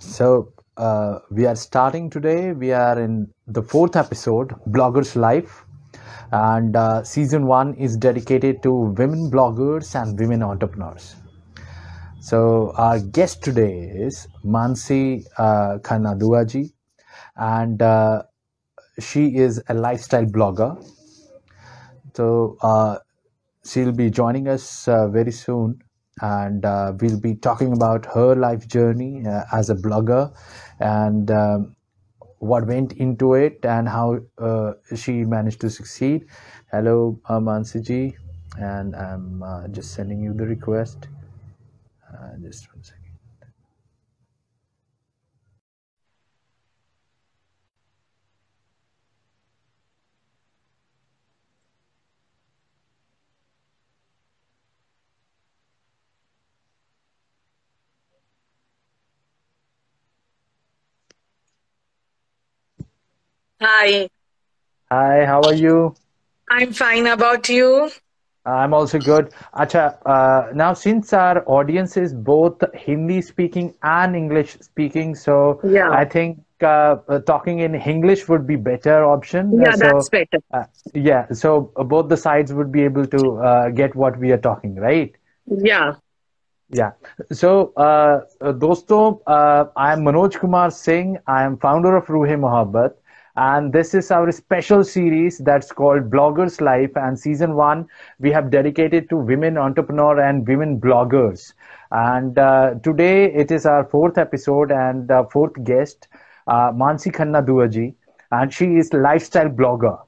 So 0.00 0.52
uh, 0.76 1.20
we 1.30 1.46
are 1.46 1.54
starting 1.54 2.10
today. 2.10 2.52
We 2.52 2.72
are 2.72 2.98
in 2.98 3.32
the 3.46 3.62
fourth 3.62 3.96
episode, 3.96 4.48
Bloggers 4.68 5.14
Life, 5.14 5.64
and 6.32 6.74
uh, 6.74 7.04
season 7.04 7.46
one 7.46 7.74
is 7.74 7.96
dedicated 7.96 8.62
to 8.62 8.72
women 8.72 9.30
bloggers 9.30 9.94
and 10.00 10.18
women 10.18 10.42
entrepreneurs. 10.42 11.16
So 12.20 12.72
our 12.76 12.98
guest 12.98 13.42
today 13.42 13.90
is 13.94 14.26
Mansi 14.44 15.24
uh, 15.38 15.78
Khanaduaji, 15.78 16.72
and 17.36 17.80
uh, 17.82 18.22
she 19.00 19.36
is 19.36 19.62
a 19.68 19.74
lifestyle 19.74 20.26
blogger. 20.26 20.82
So 22.16 22.56
uh, 22.62 22.98
she'll 23.64 23.92
be 23.92 24.10
joining 24.10 24.48
us 24.48 24.88
uh, 24.88 25.08
very 25.08 25.32
soon 25.32 25.82
and 26.20 26.64
uh, 26.64 26.92
we'll 27.00 27.18
be 27.20 27.34
talking 27.34 27.72
about 27.72 28.06
her 28.06 28.34
life 28.34 28.66
journey 28.68 29.26
uh, 29.26 29.44
as 29.52 29.70
a 29.70 29.74
blogger 29.74 30.32
and 30.80 31.30
um, 31.30 31.76
what 32.38 32.66
went 32.66 32.92
into 32.94 33.34
it 33.34 33.64
and 33.64 33.88
how 33.88 34.18
uh, 34.38 34.72
she 34.96 35.24
managed 35.24 35.60
to 35.60 35.70
succeed. 35.70 36.26
Hello 36.72 37.20
uh, 37.28 37.40
mansiji 37.40 38.14
and 38.58 38.96
i'm 38.96 39.42
uh, 39.42 39.68
just 39.68 39.94
sending 39.94 40.20
you 40.20 40.32
the 40.34 40.46
request. 40.46 41.08
Uh, 42.12 42.36
just 42.42 42.72
one 42.74 42.82
second 42.82 42.99
Hi, 63.60 64.08
hi 64.90 65.24
how 65.26 65.42
are 65.46 65.54
you 65.54 65.94
I'm 66.50 66.72
fine. 66.72 67.06
About 67.06 67.48
you? 67.48 67.90
I'm 68.46 68.72
also 68.74 68.98
good. 68.98 69.32
Acha, 69.54 69.96
uh, 70.06 70.52
now 70.54 70.72
since 70.72 71.12
our 71.12 71.44
audience 71.48 71.96
is 71.96 72.14
both 72.14 72.62
Hindi 72.74 73.20
speaking 73.22 73.74
and 73.82 74.16
English 74.16 74.58
speaking, 74.60 75.14
so 75.14 75.60
Yeah. 75.64 75.90
I 75.90 76.04
think 76.04 76.38
uh, 76.62 76.96
talking 77.26 77.60
in 77.60 77.74
English 77.74 78.28
would 78.28 78.46
be 78.46 78.56
better 78.56 79.04
option. 79.04 79.58
Uh, 79.60 79.64
Yeah, 79.64 79.76
that's 79.76 80.08
so 80.08 80.10
better. 80.10 80.40
uh, 80.52 80.64
yeah, 80.94 81.26
so 81.32 81.72
both 81.94 82.08
the 82.08 82.16
sides 82.16 82.52
would 82.52 82.72
be 82.72 82.82
able 82.82 83.06
to 83.06 83.38
uh, 83.38 83.68
get 83.70 83.94
what 83.94 84.18
we 84.18 84.32
are 84.32 84.38
talking, 84.50 84.74
right? 84.76 85.14
Yeah. 85.46 85.94
Yeah. 86.70 86.92
So, 87.32 87.72
uh, 87.76 88.20
uh, 88.40 88.52
dosto, 88.52 89.20
uh, 89.26 89.66
I 89.76 89.92
am 89.92 90.00
Manoj 90.04 90.38
Kumar 90.38 90.70
Singh. 90.70 91.18
I 91.26 91.42
am 91.44 91.56
founder 91.58 91.96
of 91.96 92.06
Ruhe 92.06 92.36
Mohabbat 92.44 92.92
And 93.39 93.73
this 93.73 93.93
is 93.93 94.11
our 94.11 94.31
special 94.31 94.83
series 94.83 95.39
that's 95.39 95.71
called 95.71 96.09
Bloggers 96.09 96.61
Life. 96.61 96.95
And 96.95 97.19
season 97.19 97.55
one, 97.55 97.87
we 98.19 98.31
have 98.31 98.49
dedicated 98.49 99.09
to 99.09 99.17
women 99.17 99.57
entrepreneur 99.57 100.19
and 100.19 100.47
women 100.47 100.79
bloggers. 100.79 101.53
And 101.91 102.37
uh, 102.39 102.75
today 102.81 103.33
it 103.33 103.51
is 103.51 103.65
our 103.65 103.83
fourth 103.83 104.17
episode 104.17 104.71
and 104.71 105.11
uh, 105.11 105.25
fourth 105.25 105.61
guest, 105.63 106.07
uh, 106.47 106.71
Mansi 106.71 107.11
Khanna 107.11 107.45
Duaji. 107.45 107.93
And 108.31 108.53
she 108.53 108.77
is 108.77 108.93
lifestyle 108.93 109.49
blogger. 109.49 109.99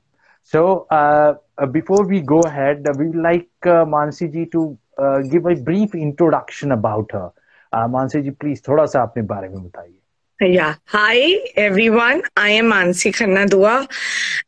So 0.43 0.87
uh, 0.89 1.35
uh, 1.57 1.65
before 1.65 2.05
we 2.05 2.21
go 2.21 2.39
ahead, 2.39 2.87
uh, 2.87 2.93
we 2.97 3.07
would 3.07 3.21
like 3.21 3.49
uh, 3.63 3.83
Mansi 3.83 4.31
ji 4.31 4.45
to 4.47 4.77
uh, 4.97 5.19
give 5.19 5.45
a 5.45 5.55
brief 5.55 5.93
introduction 5.93 6.71
about 6.71 7.11
her. 7.11 7.31
Uh, 7.73 7.87
Mansi 7.87 8.23
ji, 8.23 8.31
please 8.31 8.61
थोड़ा 8.61 8.85
सा 8.85 9.01
अपने 9.03 9.23
बारे 9.27 9.49
में 9.49 9.61
बताइए. 9.63 9.99
yeah. 10.42 10.74
Hi, 10.86 11.38
everyone. 11.54 12.22
I 12.36 12.50
am 12.50 12.64
Mansi 12.66 13.14
Khanna 13.14 13.48
Dua 13.48 13.86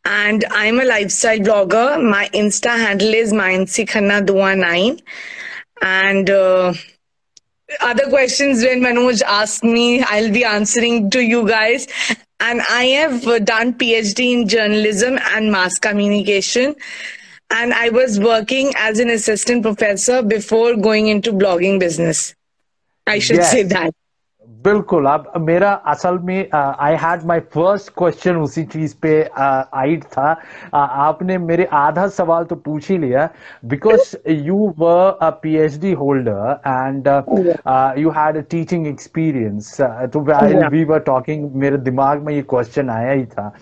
and 0.05 0.45
I'm 0.51 0.81
a 0.81 0.85
lifestyle 0.85 1.39
blogger. 1.39 2.03
My 2.03 2.29
Insta 2.35 2.77
handle 2.77 3.15
is 3.15 3.33
Mansi 3.33 3.87
Khanna 3.89 4.27
Dua 4.27 4.57
9. 4.57 4.99
And 5.83 6.29
uh, 6.31 6.75
other 7.81 8.09
questions 8.09 8.65
when 8.65 8.81
Manoj 8.81 9.23
asks 9.23 9.63
me, 9.63 10.03
I'll 10.03 10.33
be 10.33 10.43
answering 10.43 11.11
to 11.11 11.21
you 11.21 11.47
guys. 11.47 11.87
And 12.41 12.61
I 12.69 12.87
have 12.87 13.23
done 13.45 13.75
PhD 13.75 14.33
in 14.33 14.49
journalism 14.49 15.21
and 15.31 15.53
mass 15.53 15.79
communication. 15.79 16.75
And 17.51 17.73
I 17.73 17.91
was 17.91 18.19
working 18.19 18.73
as 18.77 18.99
an 18.99 19.11
assistant 19.11 19.63
professor 19.63 20.23
before 20.23 20.75
going 20.75 21.07
into 21.07 21.33
blogging 21.33 21.79
business. 21.79 22.35
I 23.07 23.21
should 23.21 23.45
say 23.45 23.63
that. 23.63 23.95
बिल्कुल 24.65 25.07
अब 25.07 25.33
मेरा 25.41 25.71
असल 25.93 26.19
में 26.25 26.49
I 26.53 26.95
had 27.01 27.25
my 27.27 27.41
first 27.55 27.93
question 27.99 28.37
उसी 28.37 28.63
चीज़ 28.65 28.95
पे 29.03 29.13
आइड 29.35 30.05
था। 30.05 30.35
uh, 30.35 30.75
आपने 30.75 31.39
मेरे 31.39 31.65
आधा 31.73 32.07
सवाल 32.09 32.45
तो 32.45 32.57
पूछ 32.57 32.91
ही 32.91 32.99
लिया 32.99 33.29
because 33.65 34.17
you 34.29 34.57
were 34.79 35.19
a 35.23 35.31
PhD 35.43 35.93
holder 36.03 36.61
and 36.67 37.09
you 37.99 38.11
had 38.17 38.37
a 38.37 38.41
teaching 38.51 38.87
experience 38.87 39.77
तो 39.81 40.25
Yeah. 40.25 40.69
we 40.73 40.85
were 40.89 41.01
मेरे 41.57 41.77
दिमाग 41.79 42.23
में 42.25 42.33
ये 42.35 42.43
क्वेश्चन 42.51 42.91
आया 42.91 43.13
ही 43.13 43.25
था। 43.27 43.53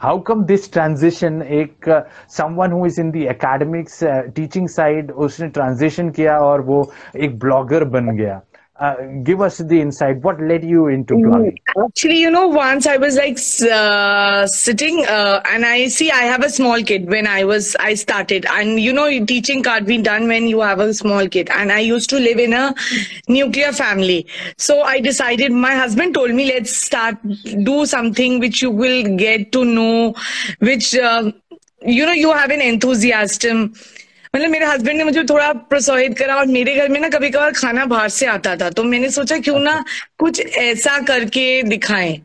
हाउ 0.00 0.18
कम 0.28 0.44
दिस 0.44 0.72
ट्रांजिशन 0.72 1.40
एक 1.42 1.88
someone 2.36 2.72
who 2.72 2.86
is 2.86 3.00
in 3.00 3.10
the 3.10 3.16
academics 3.30 3.98
teaching 4.36 4.68
side 4.68 5.10
उसने 5.10 5.48
ट्रांजिशन 5.48 6.10
किया 6.10 6.38
और 6.40 6.60
वो 6.60 6.82
एक 7.16 7.38
ब्लॉगर 7.38 7.84
बन 7.84 8.10
गया? 8.16 8.40
Uh, 8.80 8.94
give 9.22 9.42
us 9.42 9.58
the 9.58 9.78
insight. 9.78 10.16
What 10.22 10.40
led 10.40 10.64
you 10.64 10.86
into 10.86 11.12
mm, 11.12 11.24
blogging? 11.24 11.84
Actually, 11.84 12.18
you 12.18 12.30
know, 12.30 12.48
once 12.48 12.86
I 12.86 12.96
was 12.96 13.14
like 13.14 13.38
uh, 13.70 14.46
sitting, 14.46 15.04
uh, 15.04 15.42
and 15.44 15.66
I 15.66 15.88
see 15.88 16.10
I 16.10 16.22
have 16.22 16.42
a 16.42 16.48
small 16.48 16.82
kid 16.82 17.10
when 17.10 17.26
I 17.26 17.44
was 17.44 17.76
I 17.76 17.92
started, 17.92 18.46
and 18.46 18.80
you 18.80 18.94
know, 18.94 19.06
teaching 19.26 19.62
can't 19.62 19.86
be 19.86 20.00
done 20.00 20.28
when 20.28 20.46
you 20.46 20.62
have 20.62 20.80
a 20.80 20.94
small 20.94 21.28
kid. 21.28 21.50
And 21.50 21.70
I 21.70 21.80
used 21.80 22.08
to 22.08 22.18
live 22.18 22.38
in 22.38 22.54
a 22.54 22.74
nuclear 23.28 23.72
family, 23.72 24.26
so 24.56 24.80
I 24.80 24.98
decided. 25.00 25.52
My 25.52 25.74
husband 25.74 26.14
told 26.14 26.30
me, 26.30 26.46
let's 26.46 26.74
start 26.74 27.18
do 27.64 27.84
something 27.84 28.40
which 28.40 28.62
you 28.62 28.70
will 28.70 29.14
get 29.18 29.52
to 29.52 29.62
know, 29.62 30.14
which 30.60 30.96
uh, 30.96 31.30
you 31.82 32.06
know 32.06 32.12
you 32.12 32.32
have 32.32 32.50
an 32.50 32.62
enthusiasm 32.62 33.74
मतलब 34.34 34.50
मेरे 34.50 34.66
husband 34.66 34.98
ने 34.98 35.04
मुझे 35.04 35.22
थोड़ा 35.30 35.52
प्रोत्साहित 35.70 36.16
करा 36.18 36.34
और 36.36 36.46
मेरे 36.46 36.74
घर 36.74 36.88
में 36.88 37.00
ना 37.00 37.08
कभी 37.08 37.30
कभार 37.30 37.52
खाना 37.52 37.84
बाहर 37.92 38.08
से 38.08 38.26
आता 38.26 38.54
था। 38.56 38.70
तो 38.70 38.84
मैंने 38.84 39.10
सोचा 39.10 39.38
क्यों 39.38 39.58
ना 39.60 39.84
कुछ 40.18 40.40
ऐसा 40.58 40.98
करके 41.06 41.62
दिखाएँ। 41.62 42.20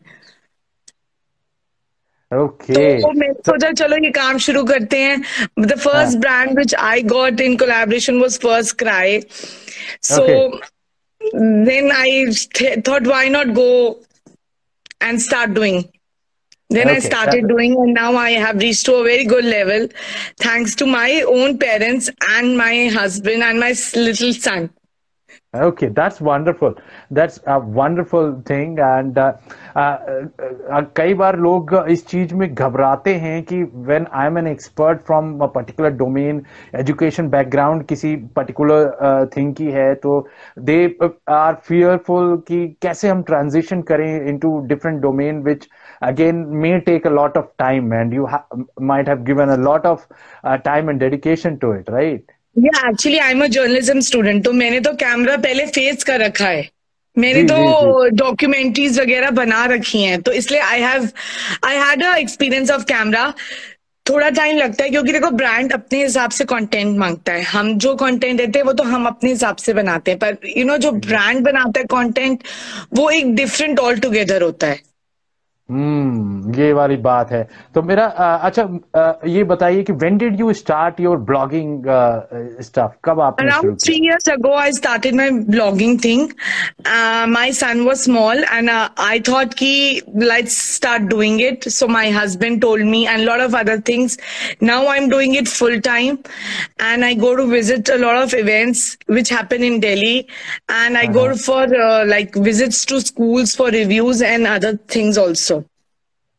ओके 2.30 2.74
तो 3.02 3.10
मैंने 3.12 3.34
सोचा 3.46 3.70
चलो 3.72 3.96
ये 4.04 4.10
काम 4.10 4.38
शुरू 4.46 4.62
करते 4.64 4.98
हैं। 4.98 5.20
The 5.60 5.78
first 5.80 6.18
brand 6.18 6.58
which 6.58 6.74
I 6.74 7.02
got 7.12 7.40
in 7.40 7.56
collaboration 7.56 8.20
was 8.20 8.38
FirstCry 8.78 9.20
so 10.04 10.26
then 11.66 11.92
I 11.92 12.24
thought 12.88 13.06
why 13.06 13.28
not 13.28 13.46
go 13.60 13.68
and 15.02 15.18
start 15.20 15.50
doing? 15.50 15.82
Then 16.70 16.88
i 16.88 16.98
started 16.98 17.48
doing 17.48 17.74
and 17.74 17.94
now 17.94 18.14
i 18.16 18.30
have 18.30 18.56
reached 18.56 18.84
to 18.86 18.94
a 18.94 19.04
very 19.04 19.24
good 19.24 19.44
level 19.44 19.86
thanks 20.38 20.74
to 20.74 20.86
my 20.86 21.22
own 21.22 21.56
parents 21.58 22.10
and 22.30 22.56
my 22.56 22.88
husband 22.88 23.42
and 23.42 23.60
my 23.60 23.74
little 23.94 24.32
son 24.32 24.68
Okay, 25.55 25.87
that's 25.87 26.21
wonderful. 26.21 26.75
That's 27.09 27.39
a 27.45 27.59
wonderful 27.59 28.41
thing. 28.45 28.79
And 28.79 29.17
uh, 29.17 29.33
uh, 29.75 29.79
uh, 29.79 30.81
कई 30.95 31.13
बार 31.21 31.37
लोग 31.39 31.73
इस 31.89 32.05
चीज 32.07 32.33
में 32.41 32.53
घबराते 32.53 33.13
हैं 33.23 33.41
कि 33.51 33.61
when 33.89 34.07
I'm 34.21 34.37
an 34.41 34.47
expert 34.51 35.03
from 35.09 35.41
a 35.41 35.47
particular 35.57 35.91
domain, 36.03 36.41
education 36.83 37.29
background 37.35 37.85
किसी 37.89 38.15
particular 38.39 38.79
uh, 39.09 39.25
thing 39.35 39.53
की 39.57 39.69
है 39.71 39.93
तो 40.05 40.15
they 40.69 40.79
are 41.39 41.55
fearful 41.69 42.35
कि 42.47 42.65
कैसे 42.81 43.09
हम 43.09 43.23
transition 43.31 43.83
करें 43.91 44.09
into 44.33 44.53
different 44.73 45.01
domain 45.07 45.43
which 45.49 45.67
again 46.11 46.43
may 46.65 46.79
take 46.91 47.05
a 47.05 47.15
lot 47.21 47.35
of 47.43 47.49
time 47.65 47.91
and 48.01 48.13
you 48.19 48.25
ha 48.35 48.45
might 48.93 49.07
have 49.07 49.25
given 49.31 49.49
a 49.49 49.57
lot 49.69 49.85
of 49.85 50.07
uh, 50.43 50.57
time 50.57 50.89
and 50.89 50.99
dedication 50.99 51.59
to 51.59 51.71
it, 51.71 51.89
right? 51.89 52.23
या 52.56 52.88
actually 52.88 53.18
I 53.18 53.30
am 53.30 53.42
a 53.44 53.46
journalism 53.48 54.00
student 54.00 54.44
तो 54.44 54.52
मैंने 54.52 54.80
तो 54.80 54.92
camera 54.96 55.36
पहले 55.38 55.66
face 55.68 56.04
कर 56.04 56.20
रखा 56.20 56.48
है। 56.48 56.68
मैंने 57.16 57.42
जी, 57.42 57.48
तो 57.48 58.08
डॉक्यूमेंट्रीज 58.16 58.98
वगैरह 59.00 59.30
बना 59.30 59.64
रखी 59.66 60.02
हैं 60.02 60.20
तो 60.22 60.32
इसलिए 60.32 60.60
I 60.60 60.80
have 60.80 61.08
I 61.64 61.76
had 61.78 62.04
a 62.04 62.14
experience 62.16 62.70
of 62.70 62.84
camera 62.84 63.32
थोड़ा 64.06 64.28
टाइम 64.30 64.56
लगता 64.56 64.84
है 64.84 64.90
क्योंकि 64.90 65.12
देखो 65.12 65.30
ब्रांड 65.32 65.72
अपने 65.72 66.02
हिसाब 66.02 66.30
से 66.30 66.44
कंटेंट 66.44 66.96
माँगता 66.98 67.32
है। 67.32 67.42
हम 67.44 67.72
जो 67.78 67.94
कंटेंट 67.94 68.36
देते 68.38 68.58
हैं 68.58 68.66
वो 68.66 68.72
तो 68.72 68.84
हम 68.84 69.06
अपने 69.06 69.30
हिसाब 69.30 69.56
से 69.56 69.72
बनाते 69.74 70.10
हैं 70.10 70.18
पर 70.20 70.36
यू 70.46 70.54
you 70.54 70.66
नो 70.66 70.72
know, 70.72 70.82
जो 70.82 70.90
ब्रांड 71.08 71.44
बनाता 71.44 71.80
है 71.80 71.86
कंटेंट 71.90 72.42
वो 72.94 73.08
एक 73.10 73.34
डिफरेंट 73.34 73.78
ऑल 73.78 73.98
टुगेदर 73.98 74.42
होता 74.42 74.66
है। 74.66 74.80
हम्म 75.70 76.52
ये 76.54 76.72
वाली 76.72 76.96
बात 77.04 77.30
है 77.32 77.42
तो 77.74 77.82
मेरा 77.82 78.04
अ, 78.06 78.38
अच्छा 78.46 78.62
अ, 79.00 79.26
ये 79.28 79.42
बताइए 79.52 79.82
कि 79.84 79.92
when 79.92 80.18
did 80.18 80.40
you 80.40 80.52
start 80.58 81.00
your 81.00 81.16
blogging 81.30 81.84
stuff 82.66 82.92
कब 83.04 83.20
आपने 83.20 83.50
शुरू 83.50 83.72
Around 83.72 83.80
three 83.84 83.96
किया 84.00 84.12
years 84.12 84.28
ago, 84.34 84.52
I 84.58 84.70
started 84.76 85.16
my 85.20 85.26
blogging 85.56 85.96
thing. 86.04 86.22
Uh, 86.92 87.26
my 87.32 87.50
son 87.62 87.82
was 87.88 88.04
small, 88.08 88.44
and 88.58 88.70
uh, 88.74 88.88
I 89.06 89.18
thought 89.30 89.56
ki 89.62 89.72
let's 90.32 90.56
start 90.76 91.08
doing 91.14 91.40
it. 91.48 91.68
So 91.78 91.88
my 91.96 92.04
husband 92.18 92.60
told 92.66 92.86
me, 92.94 93.02
and 93.14 93.22
a 93.22 93.26
lot 93.30 93.40
of 93.48 93.58
other 93.62 93.76
things. 93.90 94.16
Now 94.70 94.78
I'm 94.94 95.08
doing 95.16 95.34
it 95.42 95.48
full 95.48 95.80
time, 95.88 96.20
and 96.92 97.04
I 97.04 97.12
go 97.26 97.34
to 97.42 97.46
visit 97.56 97.88
a 97.88 97.98
lot 98.04 98.22
of 98.22 98.38
events 98.44 98.86
which 99.18 99.34
happen 99.40 99.66
in 99.72 99.80
Delhi, 99.88 100.16
and 100.80 100.96
I 100.96 101.06
go 101.18 101.26
Uh-huh. 101.26 101.36
for 101.48 101.62
uh, 101.90 102.06
like 102.14 102.34
visits 102.50 102.84
to 102.94 103.00
schools 103.00 103.56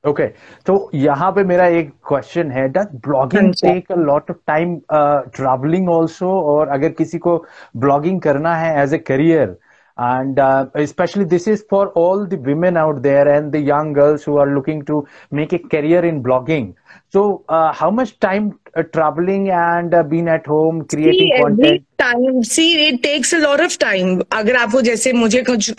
okay 0.08 0.28
तो 0.66 0.90
यहाँ 0.96 1.32
पे 1.32 1.44
मेरा 1.44 1.68
एक 1.78 1.92
question 2.08 2.52
है 2.52 2.68
does 2.70 2.96
blogging 3.06 3.54
take 3.56 3.92
a 3.92 3.96
lot 4.02 4.32
of 4.32 4.38
time 4.48 4.76
travelling 4.92 5.90
also 5.90 6.32
और 6.48 6.68
अगर 6.70 6.90
किसी 6.98 7.18
को 7.18 7.38
ब्लॉगिंग 7.78 8.22
करना 8.22 8.56
है 8.56 8.82
as 8.84 8.94
a 8.94 8.98
career 9.08 9.58
and 9.98 10.40
specially 10.88 11.26
this 11.26 11.48
is 11.48 11.64
for 11.72 11.94
all 11.98 12.26
the 12.28 12.44
women 12.48 12.78
out 12.78 12.96
there 13.02 13.28
and 13.28 13.52
the 13.52 13.64
young 13.70 13.96
girls 13.96 14.28
who 14.28 14.38
are 14.38 14.48
looking 14.48 14.84
to 14.84 15.06
make 15.34 15.54
a 15.54 15.58
career 15.72 16.06
in 16.06 16.22
blogging 16.22 16.74
so 17.13 17.45
uh, 17.49 17.73
how 17.73 17.91
much 17.91 18.19
time 18.21 18.59
uh, 18.75 18.83
traveling 18.83 19.51
and 19.51 19.95
uh, 19.95 20.03
being 20.03 20.29
at 20.29 20.47
home 20.47 20.85
creating 20.87 21.19
See, 21.19 21.33
every 21.33 21.55
content 21.55 21.87
time, 21.99 22.43
see, 22.43 22.87
it 22.87 23.03
takes 23.03 23.33
a 23.33 23.39
lot 23.39 23.61
of 23.61 23.77
time. 23.79 24.23
अगर 24.33 24.57
आपको 24.57 24.81
जैसे 24.83 25.13
मुझे 25.13 25.43
कुछ 25.43 25.71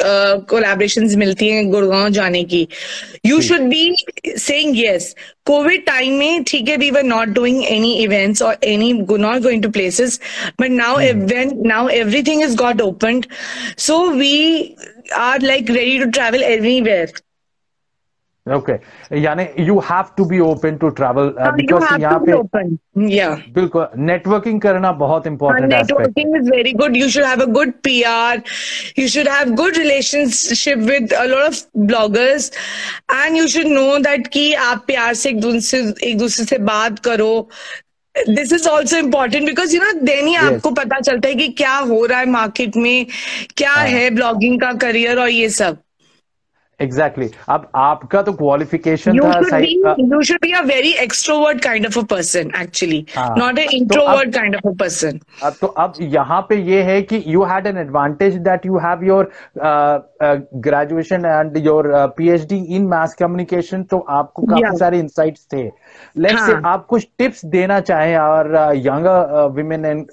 collaborations 0.49 1.15
मिलती 1.23 1.49
हैं 1.49 1.69
गुड़गांव 1.71 2.09
जाने 2.17 2.43
की 2.53 2.67
you 3.25 3.41
should 3.49 3.61
be 3.69 3.95
saying 4.25 4.77
yes 4.77 5.13
Covid 5.45 5.85
time 5.85 6.13
में 6.19 6.43
ठीक 6.47 6.69
है 6.69 6.77
we 6.77 6.91
were 6.91 7.03
not 7.03 7.33
doing 7.39 7.63
any 7.65 7.93
events 8.03 8.41
और 8.41 8.57
any 8.73 8.91
not 8.93 9.41
going 9.41 9.63
to 9.63 9.69
places 9.79 10.19
but 10.61 10.69
now 10.69 10.97
when 11.33 11.51
now 11.73 11.83
everything 11.87 12.41
is 12.41 12.55
got 12.55 12.81
opened 12.81 13.27
so 13.87 13.99
we 14.15 14.33
are 15.25 15.39
like 15.39 15.69
ready 15.69 15.99
to 15.99 16.09
travel 16.17 16.43
everywhere 16.43 17.07
Okay 18.56 18.72
यानी 19.20 19.46
you 19.58 19.78
have 19.78 20.04
to 20.16 20.24
be 20.24 20.38
open 20.38 20.76
to 20.76 20.88
travel 20.88 21.34
because 21.40 22.00
यहाँ 22.00 22.18
पे 22.18 22.32
mm, 22.32 23.54
बिल्कुल 23.54 23.88
networking 23.96 24.60
करना 24.60 24.92
बहुत 24.92 25.26
important 25.26 25.72
हाँ, 25.72 25.80
है 25.80 25.86
networking 25.86 26.36
is 26.36 26.50
very 26.50 26.72
good 26.72 26.96
you 26.96 27.08
should 27.08 27.24
have 27.24 27.40
a 27.40 27.44
good 27.44 27.72
PR 27.72 28.42
you 28.98 29.08
should 29.08 29.28
have 29.28 29.50
good 29.50 29.76
relationship 29.76 30.78
with 30.78 31.12
a 31.12 31.26
of 31.26 31.64
bloggers 31.78 32.52
and 33.12 33.36
you 33.36 33.46
should 33.46 33.66
know 33.66 33.98
that 33.98 34.26
कि 34.26 34.52
आप 34.54 34.84
प्यार 34.86 35.14
से 35.14 35.28
एक 35.28 35.40
दूसरे 35.40 36.44
से 36.44 36.58
बात 36.58 36.98
करो। 36.98 37.48
This 38.28 38.52
is 38.52 38.68
also 38.68 38.96
important 38.96 39.46
because 39.46 39.76
you 39.76 39.82
know 39.82 39.92
they 39.92 40.34
आपको 40.34 40.70
पता 40.70 41.00
चलता 41.00 41.28
है 41.28 41.34
कि 41.34 41.48
क्या 41.48 41.76
हो 41.76 42.06
रहा 42.06 42.18
है 42.18 42.26
मार्केट 42.26 42.76
में 42.76 43.06
क्या 43.56 43.70
हाँ। 43.70 43.84
है। 43.84 44.10
ब्लॉगिंग 44.10 44.60
का 44.60 44.72
करियर 44.72 45.18
और 45.18 45.28
ये 45.28 45.48
सब। 45.48 45.78
Exactly 46.80 47.26
exactly. 47.26 47.52
अब 47.54 47.70
आपका 47.76 48.22
तो 48.22 48.32
क्वालिफिकेशन 48.32 49.18
you 49.18 49.24
था 49.24 49.32
should 49.32 49.50
सही 49.50 49.74
be 49.84 50.04
you 50.12 50.20
should 50.28 50.40
be 50.42 50.52
a 50.58 50.62
very 50.66 50.92
extrovert 51.06 51.62
kind 51.62 51.88
of 51.88 51.96
a 51.96 52.04
person 52.12 52.52
actually 52.62 53.00
हाँ. 53.16 53.28
not 53.38 53.58
an 53.58 53.66
तो 53.66 53.66
अब- 53.66 53.78
introvert 53.80 54.32
kind 54.36 54.58
of 54.58 54.68
a 54.72 54.74
person 54.82 55.20
अब 55.44 55.56
तो 55.60 55.66
अब 55.84 55.94
यहाँ 56.16 56.40
पे 56.48 56.56
ये 56.70 56.82
है 56.82 57.00
कि 57.02 57.22
you 57.26 57.42
had 57.52 57.66
an 57.66 57.78
advantage 57.78 58.36
that 58.48 58.66
you 58.66 58.78
have 58.86 59.04
your 59.04 59.30
graduation 60.20 61.24
and 61.24 61.56
your 61.56 61.86
PhD 62.16 62.56
in 62.76 62.86
mass 62.88 63.14
communication 63.14 63.82
तो 63.82 63.98
आपको 64.10 64.42
काफ़ी 64.42 64.72
सारे 64.72 64.98
इंसाइट्स 64.98 65.46
थे। 65.52 65.62
लेट्स 66.16 66.44
से 66.46 66.52
हाँ. 66.52 66.62
आप 66.64 66.86
कुछ 66.86 67.06
टिप्स 67.18 67.44
देना 67.46 67.80
चाहें 67.80 68.16
और 68.18 68.54
यंगर 68.76 69.48
विमेन 69.52 69.84
एंड 69.84 70.06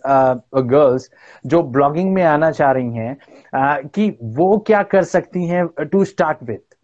गर्ल्स 0.65 1.09
जो 1.45 1.63
ब्लॉगिंग 1.63 2.13
में 2.13 2.23
आना 2.23 2.51
चाह 2.51 2.71
रही 2.71 2.97
हैं 2.97 3.15
uh, 3.15 3.89
कि 3.89 4.09
वो 4.23 4.57
क्या 4.57 4.83
कर 4.85 5.03
सकती 5.05 5.47
हैं 5.47 5.65
टू 5.83 6.03
स्टार्ट 6.05 6.43
विथ 6.43 6.75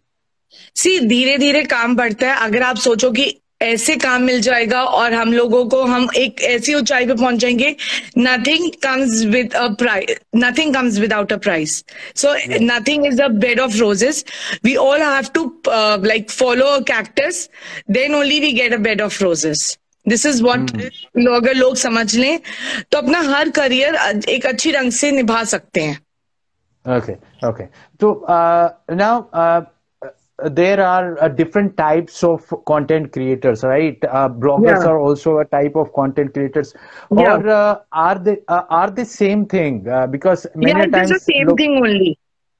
सी 0.76 0.98
धीरे 1.00 1.36
धीरे 1.38 1.62
काम 1.64 1.96
बढ़ता 1.96 2.26
है। 2.26 2.44
अगर 2.46 2.62
आप 2.62 2.76
सोचो 2.76 3.10
कि 3.10 3.24
ऐसे 3.62 3.96
काम 3.96 4.22
मिल 4.22 4.40
जाएगा 4.40 4.82
और 4.84 5.12
हम 5.12 5.32
लोगों 5.32 5.68
को 5.68 5.84
हम 5.84 6.08
एक 6.16 6.40
ऐसी 6.40 6.74
ऊंचाई 6.74 7.06
पे 7.06 7.14
पहुँच 7.14 7.34
जाएँगे 7.34 7.76
nothing 8.18 8.70
comes 8.72 9.24
with 9.24 9.54
a 9.54 9.68
price 9.68 10.16
nothing 10.36 10.74
comes 10.74 10.98
without 10.98 11.32
a 11.32 11.36
price 11.36 11.84
so 12.16 12.34
nothing 12.48 13.06
is 13.06 13.22
a 13.22 13.28
bed 13.28 13.60
of 13.60 13.76
roses 13.76 14.24
we 14.64 14.74
all 14.74 15.00
have 15.00 15.24
to 15.34 15.62
like 16.06 16.30
follow 16.30 16.66
a 16.66 16.80
cactus 16.80 17.50
then 17.90 18.14
only 18.14 18.40
we 18.40 18.52
get 18.52 18.72
a 18.72 18.76
bed 18.76 19.00
of 19.00 19.24
roses 19.24 19.78
this 20.08 20.26
is 20.26 20.42
what 20.42 20.70
अगर 21.30 21.54
लोग 21.54 21.76
समझ 21.76 22.16
लें 22.16 22.38
तो 22.90 22.98
अपना 22.98 23.20
her 23.20 23.48
career 23.48 24.22
एक 24.28 24.46
अच्छी 24.46 24.72
ढंग 24.72 24.92
से 24.92 25.10
निभा 25.10 25.44
सकते 25.44 25.80
हैं। 25.80 26.00
Okay, 26.88 27.14
okay. 27.44 27.68
So 28.00 28.24
uh, 28.24 28.68
now 28.90 29.28
uh, 29.32 29.38
uh, 29.38 29.60
there 30.41 30.79
are 30.85 31.17
uh, 31.19 31.27
different 31.29 31.75
types 31.77 32.23
of 32.23 32.53
content 32.65 33.11
creators, 33.11 33.63
right? 33.63 33.97
Uh, 34.05 34.29
bloggers 34.29 34.83
Yeah. 34.83 34.89
are 34.91 34.99
also 34.99 35.37
a 35.39 35.45
type 35.45 35.75
of 35.75 35.91
content 35.93 36.33
creators, 36.33 36.73
Yeah. 37.11 37.33
or 37.35 37.49
uh, 37.49 37.79
are 37.91 38.19
they 38.19 38.37
uh, 38.47 38.63
are 38.69 38.91
the 38.91 39.05
same 39.05 39.45
thing? 39.47 39.87
Uh, 39.89 40.05
because 40.07 40.45
many 40.55 40.71
yeah, 40.71 40.83
it 40.83 40.87
is 40.89 40.93
times 40.93 41.09
the 41.09 41.19
same 41.31 41.47
लोग- 41.47 41.59
thing 41.59 41.77
only. 41.83 42.15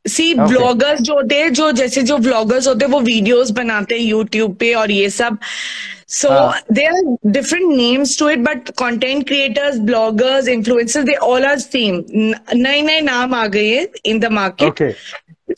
See 0.06 0.26
Okay. 0.34 0.48
Bloggers 0.50 1.00
जो 1.08 1.14
होते 1.14 1.36
हैं 1.36 1.52
जो 1.54 1.72
जैसे 1.78 2.02
जो 2.10 2.18
bloggers 2.18 2.68
होते 2.68 2.86
हैं 2.86 2.92
वो 2.92 3.00
वीडियोस 3.08 3.50
बनाते 3.52 3.96
हैं 3.96 4.02
यूट्यूब 4.02 4.56
पे 4.60 4.74
और 4.82 4.92
ये 4.92 5.10
सब 5.10 5.38
सो 6.18 6.30
हाँ. 6.30 6.62
They 6.74 6.86
are 6.88 7.16
different 7.32 7.66
names 7.78 8.18
to 8.20 8.30
it 8.30 8.40
but 8.44 8.70
content 8.80 9.28
creators 9.28 9.80
bloggers 9.90 10.48
influencers 10.48 11.06
they 11.06 11.16
all 11.32 11.46
are 11.46 11.58
same 11.60 12.04
नए 12.14 12.82
नए 12.82 13.00
नाम 13.10 13.34
आ 13.36 13.46
गए 13.58 13.76
हैं 13.76 13.88
in 14.12 14.20
the 14.20 14.32
market 14.40 14.70
Okay, 14.70 14.92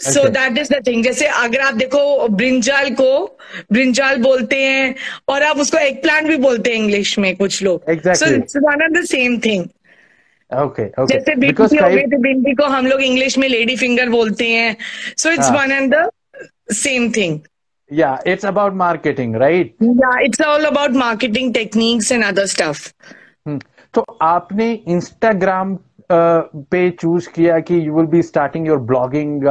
so 0.00 0.28
that 0.28 0.58
is 0.58 0.74
the 0.74 0.86
thing 0.86 1.04
जैसे 1.04 1.26
अगर 1.26 1.60
आप 1.60 1.74
देखो 1.74 2.28
ब्रिंजाल 2.28 2.90
को 2.90 3.38
ब्रिंजाल 3.72 4.16
बोलते 4.16 4.56
हैं 4.56 4.94
और 5.28 5.42
आप 5.42 5.56
उसको 5.56 5.78
एग 5.78 6.02
प्लांट 6.02 6.26
भी 6.26 6.36
बोलते 6.36 6.70
हैं 6.70 6.76
इंग्लिश 6.76 7.18
में 7.18 7.36
कुछ 7.36 7.62
लोग 7.62 7.90
so 7.90 8.34
it's 8.34 8.56
the 8.56 9.04
same 9.04 9.38
thing 9.38 9.64
okay, 10.50 10.84
okay. 11.00 11.12
जैसे 11.12 11.34
भिंडी 11.34 11.76
हो 11.76 11.88
गई 11.88 12.02
तो 12.02 12.18
भिंडी 12.18 12.54
को 12.54 12.64
हम 12.64 12.86
लोग 12.86 13.02
इंग्लिश 13.02 13.38
में 13.38 13.48
लेडी 13.48 13.76
फिंगर 13.76 14.08
बोलते 14.08 14.48
हैं 14.48 14.76
so 15.16 15.30
it's. 15.30 15.50
One 15.50 15.72
and 15.72 15.94
the 15.94 16.10
same 16.72 17.10
thing 17.12 17.40
yeah, 17.90 18.18
it's 18.26 18.44
about 18.44 18.74
marketing, 18.74 19.32
right? 19.32 19.72
या 19.82 20.18
it's 20.20 20.40
all 20.40 20.64
about 20.64 20.90
marketing 20.90 21.54
techniques 21.54 22.12
and 22.12 22.24
other 22.24 22.46
stuff 22.46 22.88
Hmm. 23.48 23.58
तो 23.94 24.00
आपने 24.22 24.72
इंस्टाग्राम 24.88 25.78
पे 26.12 26.88
चूज़ 26.92 27.28
किया 27.34 27.58
कि 27.60 27.74
you 27.86 27.94
will 27.94 28.06
be 28.06 28.22
starting 28.22 28.66
your 28.66 28.78
blogging 28.90 29.42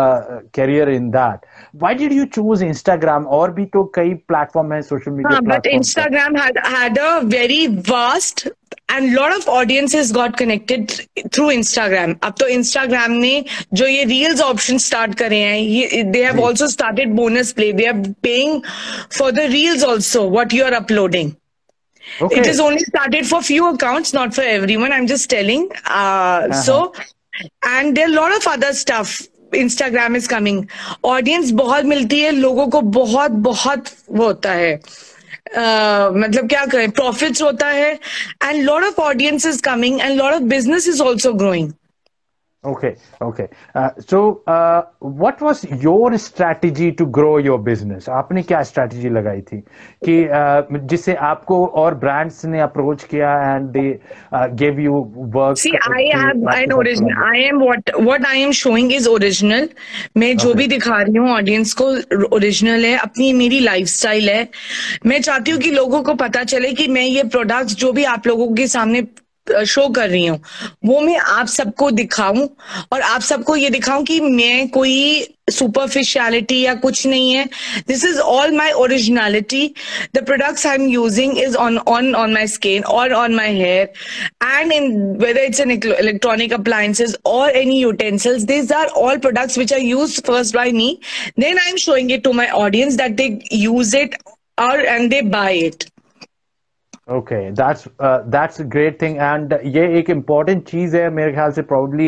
career 0.55 0.89
in 0.89 1.09
that 1.11 1.45
why 1.75 1.95
did 1.95 2.13
you 2.13 2.25
choose 2.33 2.63
Instagram 2.65 3.25
और 3.37 3.51
भी 3.51 3.65
तो 3.73 3.83
कई 3.95 4.13
प्लेटफॉर्म 4.27 4.73
है 4.73 4.81
social 4.81 5.11
media 5.11 5.39
but 5.47 5.67
Instagram 5.67 6.37
had 6.37 6.99
a 6.99 7.17
very 7.25 7.67
vast 7.89 8.47
and 8.91 9.11
lot 9.13 9.33
of 9.33 9.49
audience 9.49 9.95
is 9.95 10.13
got 10.13 10.35
connected 10.37 10.91
through 11.27 11.49
Instagram 11.51 12.15
अब 12.23 12.33
तो 12.39 12.47
Instagram 12.49 13.11
ने 13.11 13.43
जो 13.73 13.85
ये 13.87 14.03
रील्स 14.05 14.41
ऑप्शन 14.41 14.77
स्टार्ट 14.79 15.15
करे 15.19 15.39
हैं 15.39 16.11
they 16.11 16.23
have 16.25 16.41
also 16.41 16.67
started 16.69 17.15
bonus 17.15 17.51
play 17.51 17.71
they 17.73 17.85
have 17.85 18.03
paying 18.23 18.61
for 19.17 19.31
the 19.31 19.49
reels 19.51 19.83
also 19.83 20.27
what 20.29 20.53
you 20.53 20.65
are 20.65 20.73
uploading 20.73 21.31
Okay. 22.20 22.40
It 22.40 22.46
is 22.46 22.60
only 22.60 22.80
started 22.80 23.26
for 23.26 23.42
few 23.42 23.66
accounts, 23.74 24.12
not 24.12 24.34
for 24.34 24.42
everyone. 24.42 24.92
I'm 24.92 25.06
just 25.06 25.30
telling. 25.30 25.68
Uh, 25.86 26.52
So, 26.52 26.92
and 27.62 27.96
there 27.96 28.06
are 28.06 28.12
a 28.12 28.14
lot 28.14 28.36
of 28.36 28.46
other 28.46 28.72
stuff. 28.72 29.20
Instagram 29.52 30.16
is 30.16 30.26
coming. 30.28 30.56
Audience 31.02 31.52
बहुत 31.60 31.84
मिलती 31.84 32.20
है 32.20 32.30
लोगों 32.30 32.66
को 32.68 32.80
बहुत 32.96 33.30
बहुत 33.46 33.90
वो 34.10 34.24
होता 34.24 34.52
है 34.52 34.72
uh, 34.78 36.16
मतलब 36.16 36.48
क्या 36.48 36.64
करें 36.66 36.90
प्रॉफिट्स 36.90 37.42
होता 37.42 37.66
है 37.66 37.92
and 38.44 38.62
lot 38.64 38.84
of 38.84 38.98
audience 39.00 39.46
is 39.46 39.60
coming 39.64 40.00
and 40.00 40.16
lot 40.18 40.32
of 40.32 40.42
business 40.54 40.88
is 40.88 41.00
also 41.00 41.32
growing 41.32 41.72
Okay, 42.63 42.95
okay. 43.21 43.49
Uh, 43.75 43.89
so, 43.99 44.41
uh, 44.47 44.83
what 44.99 45.41
was 45.41 45.65
your 45.65 46.17
strategy 46.17 46.93
to 46.93 47.05
grow 47.05 47.35
your 47.37 47.57
business? 47.57 48.07
आपने 48.09 48.43
क्या 48.43 48.61
strategy 48.63 49.09
लगाई 49.11 49.41
थी 49.49 49.57
कि 50.05 50.15
uh, 50.29 50.79
जिससे 50.93 51.15
आपको 51.29 51.65
और 51.81 51.99
brands 51.99 52.43
ने 52.45 52.61
approach 52.65 53.03
किया 53.09 53.31
and 53.47 53.73
they 53.73 53.99
uh, 54.31 54.47
gave 54.61 54.79
you 54.79 54.93
work? 55.37 55.57
See, 55.57 55.73
I 55.89 56.03
have 56.13 56.37
an 56.53 56.71
original. 56.71 57.11
I 57.25 57.41
am 57.49 57.59
what 57.59 57.91
what 58.09 58.27
I 58.27 58.35
am 58.35 58.53
showing 58.61 58.91
is 58.99 59.07
original. 59.07 59.67
मैं 60.17 60.35
जो 60.37 60.47
Okay. 60.49 60.57
भी 60.57 60.67
दिखा 60.67 61.01
रही 61.01 61.17
हूँ 61.17 61.29
ऑडियंस 61.31 61.73
को 61.81 61.89
ओरिजिनल 62.35 62.85
है 62.85 62.95
अपनी 62.97 63.31
मेरी 63.33 63.59
लाइफस्टाइल 63.59 64.29
है 64.29 64.47
मैं 65.05 65.21
चाहती 65.21 65.51
हूँ 65.51 65.59
कि 65.61 65.71
लोगों 65.71 66.01
को 66.03 66.13
पता 66.23 66.43
चले 66.55 66.71
कि 66.79 66.87
मैं 66.87 67.05
ये 67.05 67.23
प्रोडक्ट्स 67.35 67.75
जो 67.83 67.91
भी 67.91 68.03
आप 68.15 68.27
लोगों 68.27 68.53
के 68.55 68.67
सामने 68.77 69.01
शो 69.65 69.87
कर 69.89 70.09
रही 70.09 70.25
हूँ। 70.25 70.39
वो 70.85 70.99
मैं 71.01 71.17
आप 71.17 71.47
सबको 71.47 71.89
दिखाऊँ 71.91 72.49
और 72.93 73.01
आप 73.01 73.21
सबको 73.21 73.55
ये 73.55 73.69
दिखाऊँ 73.69 74.03
कि 74.05 74.19
मैं 74.19 74.67
कोई 74.69 75.27
सुपरफिशियलिटी 75.51 76.61
या 76.61 76.73
कुछ 76.75 77.05
नहीं 77.07 77.31
है। 77.31 77.45
This 77.87 78.05
is 78.05 78.19
all 78.19 78.51
my 78.57 78.71
originality 78.71 79.73
the 80.15 80.23
products 80.25 80.65
I 80.67 80.75
am 80.75 80.87
using 80.89 81.37
is 81.37 81.55
on 81.57 81.77
on 81.77 82.13
on 82.15 82.33
my 82.33 82.47
skin 82.47 82.83
और 82.83 83.13
on 83.13 83.35
my 83.35 83.53
hair 83.53 83.91
and 84.43 84.73
in 84.73 84.91
whether 85.21 85.43
it's 85.43 85.59
an 85.59 85.71
electronic 85.71 86.53
appliances 86.53 87.17
और 87.25 87.57
any 87.57 87.79
utensils 87.81 88.43
this 88.43 88.71
are 88.71 88.85
all 89.05 89.17
products 89.17 89.57
which 89.57 89.73
are 89.73 89.79
use 89.79 90.19
first 90.27 90.55
by 90.55 90.71
me 90.71 90.97
then 91.39 91.59
I 91.59 91.69
am 91.69 91.77
showing 91.85 92.11
it 92.11 92.23
to 92.23 92.33
my 92.33 92.47
audience 92.63 92.95
that 92.95 93.15
they 93.15 93.37
use 93.53 93.97
it 93.97 94.15
और 94.59 94.85
and 94.85 95.09
they 95.09 95.21
buy 95.21 95.59
it 95.59 95.83
okay 97.07 97.37
that's 97.51 97.87
that's 98.01 98.61
a 98.61 98.63
great 98.73 99.01
thing 99.01 99.17
and 99.17 99.53
ये 99.65 99.87
एक 99.99 100.09
important 100.09 100.63
चीज़ 100.67 100.95
है 100.97 101.09
मेरे 101.09 101.31
ख्याल 101.33 101.51
से 101.51 101.61
probably 101.61 102.05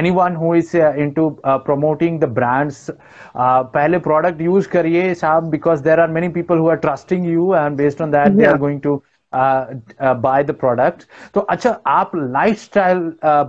anyone 0.00 0.36
who 0.36 0.54
is 0.54 0.76
into 0.76 1.28
promoting 1.46 2.20
the 2.20 2.24
brands 2.34 2.90
पहले 3.36 3.98
product 3.98 4.40
use 4.40 4.68
करिए 4.68 5.12
साहब 5.14 5.48
because 5.50 5.82
there 5.84 6.00
are 6.00 6.10
many 6.10 6.28
people 6.36 6.58
who 6.58 6.68
are 6.70 6.76
trusting 6.86 7.26
you 7.26 7.54
and 7.54 7.76
based 7.76 8.02
on 8.02 8.10
that 8.10 8.28
they 8.32 8.44
are 8.46 8.58
going 8.58 8.80
to 8.80 9.02
buy 9.32 10.44
the 10.44 10.50
product 10.60 11.02
तो 11.34 11.40
अच्छा 11.40 11.70
आप 11.86 12.10
लाइफस्टाइल 12.16 13.00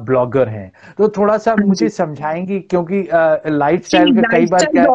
ब्लॉगर 0.06 0.48
हैं। 0.50 0.72
तो 0.98 1.10
थोड़ा 1.18 1.38
सा 1.38 1.56
मुझे 1.60 1.90
समझाएँगी 1.90 2.60
क्योंकि 2.60 3.02
लाइफस्टाइल 3.48 4.16
का 4.16 4.30
कई 4.32 4.46
बार 4.46 4.66
क्या 4.66 4.86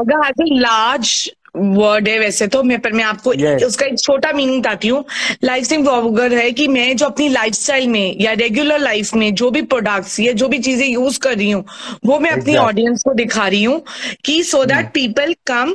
लार्ज 0.51 1.31
वर्ड 1.57 2.09
है 2.09 2.19
वैसे 2.19 2.47
तो 2.47 2.63
मैं 2.63 2.81
पर 2.81 2.93
मैं 2.93 3.05
आपको 3.05 3.35
yes. 3.35 3.65
उसका 3.65 3.87
एक 3.87 3.99
छोटा 3.99 4.33
मीनिंग 4.33 4.61
बताती 4.61 4.89
हूँ। 4.89 5.05
लाइफ 5.45 5.65
स्टाइल 5.65 5.83
ब्लॉगर 5.83 6.35
है 6.35 6.51
कि 6.51 6.69
मैं 6.69 6.97
जो 6.97 7.07
अपनी 7.07 7.29
लाइफस्टाइल 7.29 7.89
में 7.89 8.17
या 8.21 8.33
रेगुलर 8.33 8.79
लाइफ 8.79 9.15
में 9.15 9.35
जो 9.35 9.51
भी 9.51 9.63
प्रोडक्ट्स 9.63 10.21
या 10.21 10.33
जो 10.33 10.49
भी 10.49 10.59
चीज़ें 10.59 10.87
यूज़ 10.87 11.19
कर 11.19 11.37
रही 11.37 11.51
हूँ 11.51 11.65
वो 12.07 12.19
मैं 12.19 12.31
अपनी 12.31 12.57
ऑडियंस 12.57 13.03
को 13.03 13.15
दिखा 13.15 13.49
रही 13.49 13.65
हूँ 13.65 13.83
कि 14.25 14.43
so 14.43 14.65
that 14.65 14.93
people 14.93 15.35
come 15.47 15.75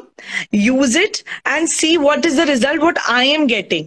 use 0.53 0.99
it 0.99 1.17
and 1.47 1.67
see 1.67 1.95
what 1.97 2.25
is 2.25 2.41
the 2.41 2.49
result 2.49 2.83
what 2.83 2.97
I 3.09 3.29
am 3.29 3.47
getting 3.47 3.85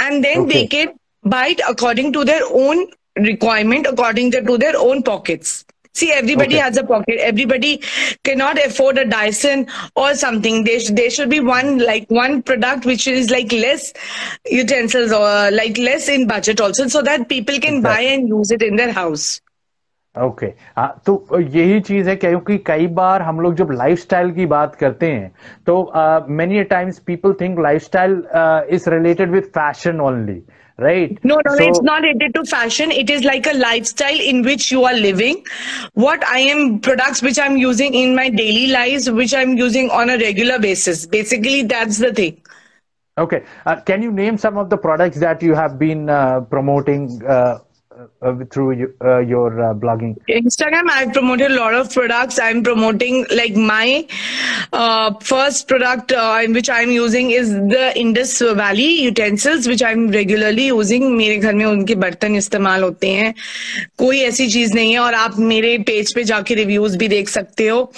and 0.00 0.22
then 0.22 0.46
they 0.46 0.66
they 0.66 0.86
buy it 1.26 1.60
according 1.60 2.14
to 2.14 2.24
according 2.24 2.68
own 2.68 2.86
requirement 3.18 3.86
according 3.86 4.32
to 4.32 4.56
according 4.56 4.74
own 4.74 5.00
pockets. 5.00 5.71
See, 5.94 6.10
everybody 6.10 6.54
okay. 6.54 6.62
has 6.64 6.76
a 6.78 6.84
pocket. 6.84 7.20
Everybody 7.20 7.82
cannot 8.24 8.58
afford 8.64 8.98
a 8.98 9.04
Dyson 9.04 9.66
or 9.94 10.14
something. 10.14 10.64
There, 10.64 10.80
there 10.90 11.10
should 11.10 11.28
be 11.28 11.40
one 11.40 11.78
like 11.78 12.10
one 12.10 12.42
product 12.42 12.86
which 12.86 13.06
is 13.06 13.30
like 13.30 13.52
less 13.52 13.92
utensils 14.50 15.12
or 15.12 15.50
like 15.50 15.76
less 15.76 16.08
in 16.08 16.26
budget 16.26 16.60
also, 16.60 16.88
so 16.88 17.02
that 17.02 17.28
people 17.28 17.58
can 17.60 17.76
exactly. 17.76 17.82
buy 17.82 18.00
and 18.00 18.28
use 18.28 18.50
it 18.50 18.62
in 18.62 18.76
their 18.76 18.92
house. 18.92 19.40
Okay 20.14 20.46
okay. 20.46 20.56
हाँ, 20.76 21.02
तो 21.06 21.40
यही 21.40 21.80
चीज़ 21.80 22.08
है 22.08 22.14
क्योंकि 22.16 22.56
कई 22.66 22.86
बार 22.96 23.22
हम 23.22 23.40
लोग 23.40 23.54
जब 23.56 23.70
lifestyle 23.72 24.30
की 24.34 24.46
बात 24.46 24.74
करते 24.80 25.06
हैं 25.10 25.30
तो 25.66 25.76
many 26.40 26.62
times 26.72 26.98
people 27.06 27.32
think 27.40 27.58
lifestyle 27.64 28.22
is 28.76 28.88
related 28.90 29.30
with 29.30 29.44
fashion 29.54 30.00
only 30.00 30.40
right. 30.78 31.18
No 31.24 31.40
no, 31.44 31.56
so, 31.56 31.68
it's 31.68 31.82
not 31.82 32.02
related 32.02 32.34
to 32.34 32.44
fashion. 32.44 32.90
It 32.90 33.10
is 33.10 33.24
like 33.24 33.46
a 33.46 33.54
lifestyle 33.54 34.20
in 34.20 34.42
which 34.42 34.70
you 34.70 34.84
are 34.84 34.94
living. 34.94 35.44
What 35.94 36.24
i 36.24 36.38
am 36.38 36.80
products 36.80 37.22
which 37.22 37.38
i'm 37.38 37.56
using 37.56 37.94
in 37.94 38.14
my 38.14 38.28
daily 38.30 38.66
lives 38.68 39.10
which 39.10 39.34
i'm 39.34 39.56
using 39.56 39.90
on 39.90 40.10
a 40.10 40.18
regular 40.18 40.58
basis. 40.58 41.06
Basically 41.06 41.62
that's 41.62 41.98
the 41.98 42.12
thing. 42.12 42.40
Okay. 43.18 43.44
Uh, 43.66 43.80
can 43.80 44.02
you 44.02 44.10
name 44.10 44.38
some 44.38 44.56
of 44.56 44.70
the 44.70 44.76
products 44.76 45.18
that 45.18 45.42
you 45.42 45.54
have 45.54 45.78
been 45.78 46.08
uh, 46.08 46.40
promoting 46.40 47.22
uh, 47.26 47.58
uh, 48.22 48.44
through 48.50 48.94
uh, 49.04 49.18
your 49.18 49.60
uh, 49.60 49.74
blogging? 49.74 50.16
Instagram, 50.28 50.88
I've 50.90 51.12
promoted 51.12 51.50
a 51.50 51.54
lot 51.54 51.74
of 51.74 51.92
products. 51.92 52.38
I'm 52.38 52.62
promoting 52.62 53.26
like 53.34 53.56
my 53.56 54.06
uh, 54.72 55.14
first 55.20 55.68
product 55.68 56.12
uh, 56.12 56.40
in 56.44 56.52
which 56.52 56.70
I'm 56.70 56.90
using 56.90 57.30
is 57.30 57.50
the 57.50 57.92
Indus 57.98 58.38
Valley 58.40 59.02
utensils, 59.02 59.66
which 59.66 59.82
I'm 59.82 60.08
regularly 60.08 60.66
using. 60.66 61.10
मेरे 61.16 61.36
घर 61.36 61.54
में 61.54 61.64
उनके 61.64 61.94
बर्तन 61.94 62.36
इस्तेमाल 62.36 62.82
होते 62.82 63.08
हैं 63.08 63.34
कोई 63.98 64.20
ऐसी 64.22 64.48
चीज़ 64.50 64.74
नहीं 64.74 64.92
है 64.92 64.98
और 64.98 65.14
आप 65.14 65.38
मेरे 65.38 65.76
पेज 65.86 66.14
पे 66.14 66.24
जाके 66.24 66.54
रिव्यूज़ 66.54 66.96
भी 66.98 67.08
देख 67.08 67.28
सकते 67.28 67.68
हो 67.68 67.92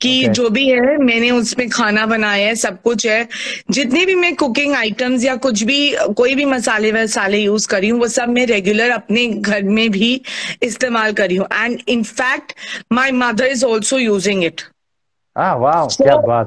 कि 0.00 0.10
okay. 0.20 0.32
जो 0.34 0.48
भी 0.50 0.66
है 0.68 0.96
मैंने 0.96 1.30
उसमें 1.30 1.68
खाना 1.68 2.04
बनाया 2.06 2.46
है 2.46 2.54
सब 2.54 2.80
कुछ 2.82 3.06
है। 3.06 3.28
जितने 3.70 4.04
भी 4.06 4.14
मैं 4.14 4.34
कुकिंग 4.36 4.74
आइटम्स 4.74 5.24
या 5.24 5.36
कुछ 5.36 5.62
भी 5.62 5.80
कोई 6.16 6.34
भी 6.34 6.44
मसाले 6.44 6.92
वसाले 6.92 7.38
यूज़ 7.38 7.68
करी 7.68 7.88
हूँ 7.88 8.00
वो 8.00 8.08
सब 8.08 8.28
मैं 8.28 8.46
रेगुलर 8.46 8.90
अपने 8.90 9.26
घर 9.26 9.62
में 9.62 9.90
भी 9.90 10.20
इस्तेमाल 10.62 11.12
करी 11.12 11.36
हूँ। 11.36 11.46
And 11.54 11.80
in fact 11.88 12.52
my 12.92 13.12
mother 13.12 13.46
is 13.46 13.64
also 13.64 13.98
using 13.98 14.44
it 14.44 14.60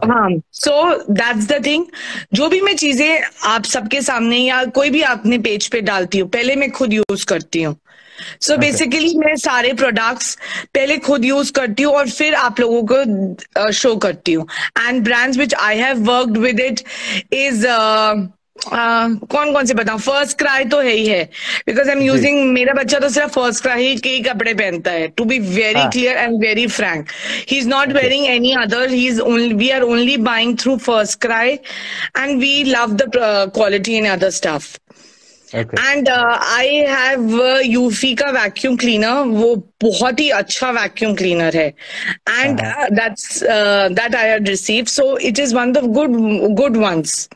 हाँ। 0.06 0.30
सो 0.54 0.74
दैट्स 1.14 1.48
द 1.48 1.66
थिंग 1.66 1.86
जो 2.34 2.48
भी 2.50 2.62
मैं 2.62 2.76
चीज़ें 2.76 3.22
आप 3.46 3.64
सबके 3.66 4.02
सामने 4.02 4.38
या 4.38 4.64
कोई 4.76 4.90
भी 4.90 5.02
अपने 5.02 5.38
पेज 5.38 5.68
पे 5.68 5.82
डालती 5.82 6.20
हूँ 6.20 6.30
पहले 6.30 6.56
मैं 6.56 6.70
खुद 6.72 6.94
यूज़ 6.94 7.26
करती 7.26 7.64
हूँ। 7.64 7.76
सो 8.40 8.54
so 8.54 8.60
बेसिकली 8.60 9.14
मैं 9.18 9.36
सारे 9.38 9.74
प्रोडक्ट्स 9.74 10.38
पहले 10.74 10.98
खुद 11.08 11.26
यूज़ 11.26 11.52
करती 11.54 11.84
हूँ 11.84 11.94
और 11.96 12.10
फिर 12.10 12.36
आप 12.36 12.60
लोगों 12.60 12.84
को 12.92 13.72
शो 13.72 13.94
uh, 13.94 14.02
करती 14.04 14.34
हूँ। 14.34 14.48
And 14.80 15.04
brands 15.04 15.38
which 15.38 15.54
I 15.56 15.78
have 15.78 16.04
worked 16.12 16.38
with 16.38 16.60
it 16.60 16.84
is 17.34 17.66
कौन 18.64 19.52
कौन 19.54 19.66
से 19.66 19.74
बताऊँ? 19.74 20.00
फ़र्स्ट 20.00 20.38
क्राई 20.38 20.66
तो 20.72 20.80
है 20.80 20.92
ही 20.92 21.06
है। 21.06 21.24
बिकॉज़ 21.68 21.90
आई 21.90 21.96
एम 21.96 22.02
यूजिंग 22.02 22.52
मेरा 22.52 22.74
बच्चा 22.74 23.00
तो 23.00 23.10
सिर्फ़ 23.10 23.32
फ़र्स्ट 23.34 23.64
क्राई 23.64 23.96
के 23.96 24.10
ही 24.10 24.20
कपड़े 24.24 24.54
पहनता 24.54 24.92
है। 24.92 25.08
To 25.08 25.26
be 25.26 25.40
very 25.40 25.84
clear 25.92 26.18
and 26.18 26.40
very 26.42 26.68
frank 26.68 27.08
he 27.50 27.58
is 27.58 27.68
not 27.70 27.92
wearing 27.94 28.26
any 28.28 28.52
other 28.62 28.90
he 28.90 29.08
is 29.08 29.22
we 29.54 29.70
are 29.70 29.82
only 29.84 30.18
buying 30.30 30.58
through 30.60 30.78
first 30.78 31.20
cry 31.22 31.52
and 31.52 32.40
we 32.42 32.64
love 32.64 32.94
the 32.94 33.12
quality 33.56 33.98
in 33.98 34.10
other 34.10 34.30
stuff 34.40 34.78
and 35.56 36.10
I 36.10 36.76
have 36.90 37.62
Eufy 37.66 38.14
का 38.16 38.30
vacuum 38.32 38.76
cleaner 38.78 39.24
वो 39.28 39.56
बहुत 39.84 40.20
ही 40.20 40.30
अच्छा 40.40 40.70
vacuum 40.72 41.16
cleaner 41.16 41.58
है. 41.58 41.68
And 42.30 42.62
that's 42.92 43.44
that 43.44 44.16
I 44.16 44.30
have 44.30 44.44
receive 44.48 44.86
so 44.86 45.18
it 45.18 45.40
is 45.40 45.56
one 45.56 45.78
of 45.78 45.86
good 46.00 46.18
good 46.62 46.78
ones 46.78 47.28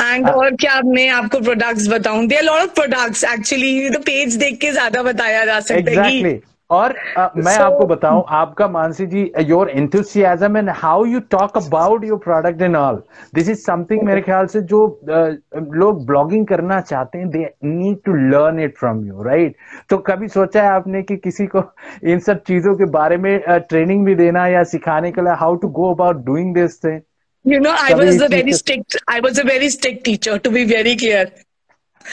and 0.00 0.28
और 0.30 0.54
क्या 0.56 0.80
मैं 0.84 1.08
आपको 1.10 1.40
प्रोडक्ट्स 1.40 1.88
बताऊँ? 1.88 2.26
There 2.26 2.42
lot 2.42 2.60
of 2.60 2.74
products 2.74 3.24
actually 3.24 3.90
तो 3.90 3.98
पेज 4.00 4.36
देख 4.36 4.58
के 4.60 4.70
ज़्यादा 4.72 5.02
बताया 5.02 5.44
जा 5.44 5.58
सकता 5.60 6.02
है. 6.02 6.40
और 6.70 6.92
uh, 7.18 7.28
मैं 7.36 7.54
so, 7.54 7.60
आपको 7.60 7.86
बताऊँ 7.86 8.24
आपका 8.28 8.66
Mansi 8.68 9.06
ji 9.06 9.20
your 9.40 9.70
enthusiasm 9.70 10.56
and 10.56 10.70
how 10.76 11.04
you 11.04 11.20
talk 11.30 11.56
about 11.56 12.04
your 12.04 12.18
product 12.24 12.62
in 12.62 12.76
all 12.76 13.02
this 13.34 13.48
is 13.48 13.60
something 13.60 14.02
मेरे 14.02 14.20
ख्याल 14.20 14.46
से 14.46 14.60
जो 14.72 14.84
uh, 15.04 15.62
लोग 15.74 16.04
ब्लॉगिंग 16.06 16.46
करना 16.46 16.80
चाहते 16.80 17.18
हैं 17.18 17.30
they 17.30 17.44
need 17.64 17.98
to 18.04 18.14
learn 18.30 18.60
it 18.60 18.76
from 18.78 19.04
you 19.06 19.22
right 19.22 19.56
तो 19.90 19.98
कभी 20.10 20.28
सोचा 20.28 20.62
है 20.62 20.70
आपने 20.70 21.02
कि 21.02 21.16
किसी 21.16 21.46
को 21.46 21.62
इन 22.04 22.18
सब 22.28 22.42
चीज़ों 22.42 22.74
के 22.76 22.90
बारे 22.90 23.16
में 23.16 23.38
ट्रेनिंग 23.48 24.00
uh, 24.00 24.06
भी 24.06 24.14
देना 24.14 24.46
या 24.46 24.64
सिखाने 24.66 25.12
के 25.12 25.22
लिए 25.22 25.34
how 25.40 25.54
to 25.56 25.68
go 25.80 25.92
about 25.94 26.24
doing 26.24 26.54
this 26.54 26.82
thing 26.84 27.00
You 27.44 27.58
know, 27.60 27.74
I 27.80 27.94
was 27.94 28.20
a 28.20 28.26
very 28.28 28.52
strict. 28.52 28.96
I 29.08 29.20
was 29.20 29.38
a 29.38 29.44
very 29.44 29.68
strict 29.70 30.04
teacher. 30.04 30.38
To 30.38 30.50
be 30.50 30.64
very 30.66 30.96
clear. 30.96 31.30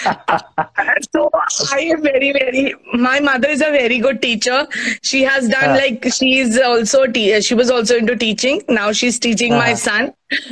so 1.15 1.29
I 1.73 1.79
am 1.93 2.01
very, 2.03 2.31
very. 2.31 2.73
My 2.93 3.19
mother 3.19 3.49
is 3.49 3.61
a 3.61 3.71
very 3.71 3.99
good 3.99 4.21
teacher. 4.21 4.67
She 5.01 5.23
has 5.23 5.47
done 5.47 5.71
uh, 5.71 5.75
like 5.75 6.05
she's 6.13 6.59
also 6.59 7.05
te- 7.05 7.41
she 7.41 7.55
was 7.55 7.71
also 7.71 7.97
into 7.97 8.15
teaching. 8.15 8.61
Now 8.67 8.91
she's 8.91 9.19
teaching 9.19 9.53
uh, 9.53 9.57
my 9.57 9.73
son. 9.73 10.11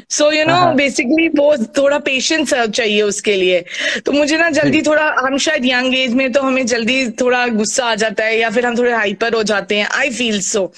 So 0.09 0.31
you 0.31 0.43
know 0.45 0.73
basically 0.75 1.27
वो 1.29 1.57
थोड़ा 1.77 1.97
patience 1.99 2.53
चाहिए 2.53 3.01
उसके 3.01 3.35
लिए। 3.35 3.63
तो 4.05 4.11
मुझे 4.11 4.37
ना 4.37 4.49
जल्दी 4.49 4.81
थोड़ा 4.81 5.05
हम 5.19 5.37
शायद 5.37 5.65
यंग 5.65 5.95
एज 5.95 6.13
में 6.13 6.31
तो 6.31 6.41
हमें 6.41 6.65
जल्दी 6.65 7.09
थोड़ा 7.11 7.47
गुस्सा 7.47 7.85
आ 7.85 7.95
जाता 7.95 8.23
है 8.23 8.37
या 8.39 8.49
फिर 8.49 8.65
हम 8.65 8.77
थोड़े 8.77 8.91
हाइपर 8.93 9.33
हो 9.33 9.43
जाते 9.43 9.77
हैं। 9.77 9.87
आई 9.97 10.09
फील 10.09 10.41
सो 10.41 10.73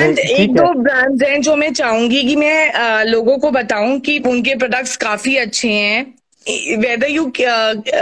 एंड 0.00 0.18
एक 0.18 0.54
दो 0.54 0.72
ब्रांड्स 0.82 1.22
हैं 1.22 1.40
जो 1.42 1.56
मैं 1.56 1.72
चाहूँगी 1.72 2.22
कि 2.22 2.36
मैं 2.36 2.72
आ, 2.72 3.02
लोगों 3.02 3.38
को 3.38 3.50
बताऊँ 3.50 3.98
कि 4.00 4.18
उनके 4.18 4.54
प्रोडक्ट्स 4.54 4.96
काफ़ी 4.96 5.36
अच्छे 5.36 5.72
हैं। 5.72 6.17
वेदर 6.50 7.10
यू 7.10 7.32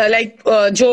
लाइक 0.09 0.37
जो 0.73 0.91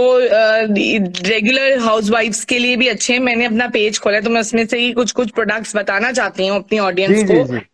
रेगुलर 1.27 1.77
हाउस 1.79 2.09
वाइफ्स 2.09 2.43
के 2.45 2.59
लिए 2.59 2.75
भी 2.75 2.87
अच्छे 2.87 3.13
हैं 3.13 3.19
मैंने 3.19 3.45
अपना 3.45 3.67
पेज 3.67 3.99
खोला 3.99 4.15
है 4.15 4.23
तो 4.23 4.29
मैं 4.29 4.41
उसमें 4.41 4.65
से 4.65 4.79
ही 4.79 4.91
कुछ 4.93 5.11
कुछ 5.11 5.31
प्रोडक्ट्स 5.31 5.75
बताना 5.75 6.11
चाहती 6.11 6.47
हूँ 6.47 6.57
अपनी 6.57 6.79
ऑडियंस 6.79 7.23
को 7.23 7.33
जी, 7.33 7.53
जी. 7.53 7.65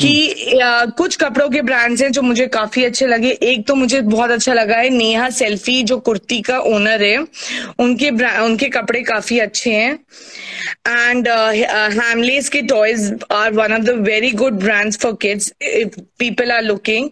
कि 0.00 0.58
आ, 0.60 0.84
कुछ 0.98 1.16
कपड़ों 1.16 1.48
के 1.50 1.62
ब्रांड्स 1.62 2.02
हैं 2.02 2.10
जो 2.12 2.22
मुझे 2.22 2.46
काफ़ी 2.48 2.84
अच्छे 2.84 3.06
लगे। 3.06 3.30
एक 3.42 3.66
तो 3.68 3.74
मुझे 3.74 4.00
बहुत 4.02 4.30
अच्छा 4.30 4.54
लगा 4.54 4.76
है 4.76 4.90
नेहा 4.90 5.28
सेल्फी 5.30 5.82
जो 5.82 5.98
कुर्ती 6.00 6.40
का 6.42 6.58
ओनर 6.68 7.02
है। 7.02 7.16
उनके 7.78 8.10
उनके 8.40 8.68
कपड़े 8.68 9.02
काफ़ी 9.02 9.38
अच्छे 9.38 9.72
हैं। 9.72 9.92
एंड 10.88 11.28
हैमलेस 11.28 12.48
के 12.48 12.62
toys 12.62 13.12
are 13.32 13.52
one 13.52 13.72
of 13.72 13.82
the 13.82 13.96
very 14.08 14.30
good 14.42 14.58
brands 14.60 14.98
for 14.98 15.16
kids 15.22 15.52
people 16.18 16.52
are 16.52 16.62
looking 16.62 17.08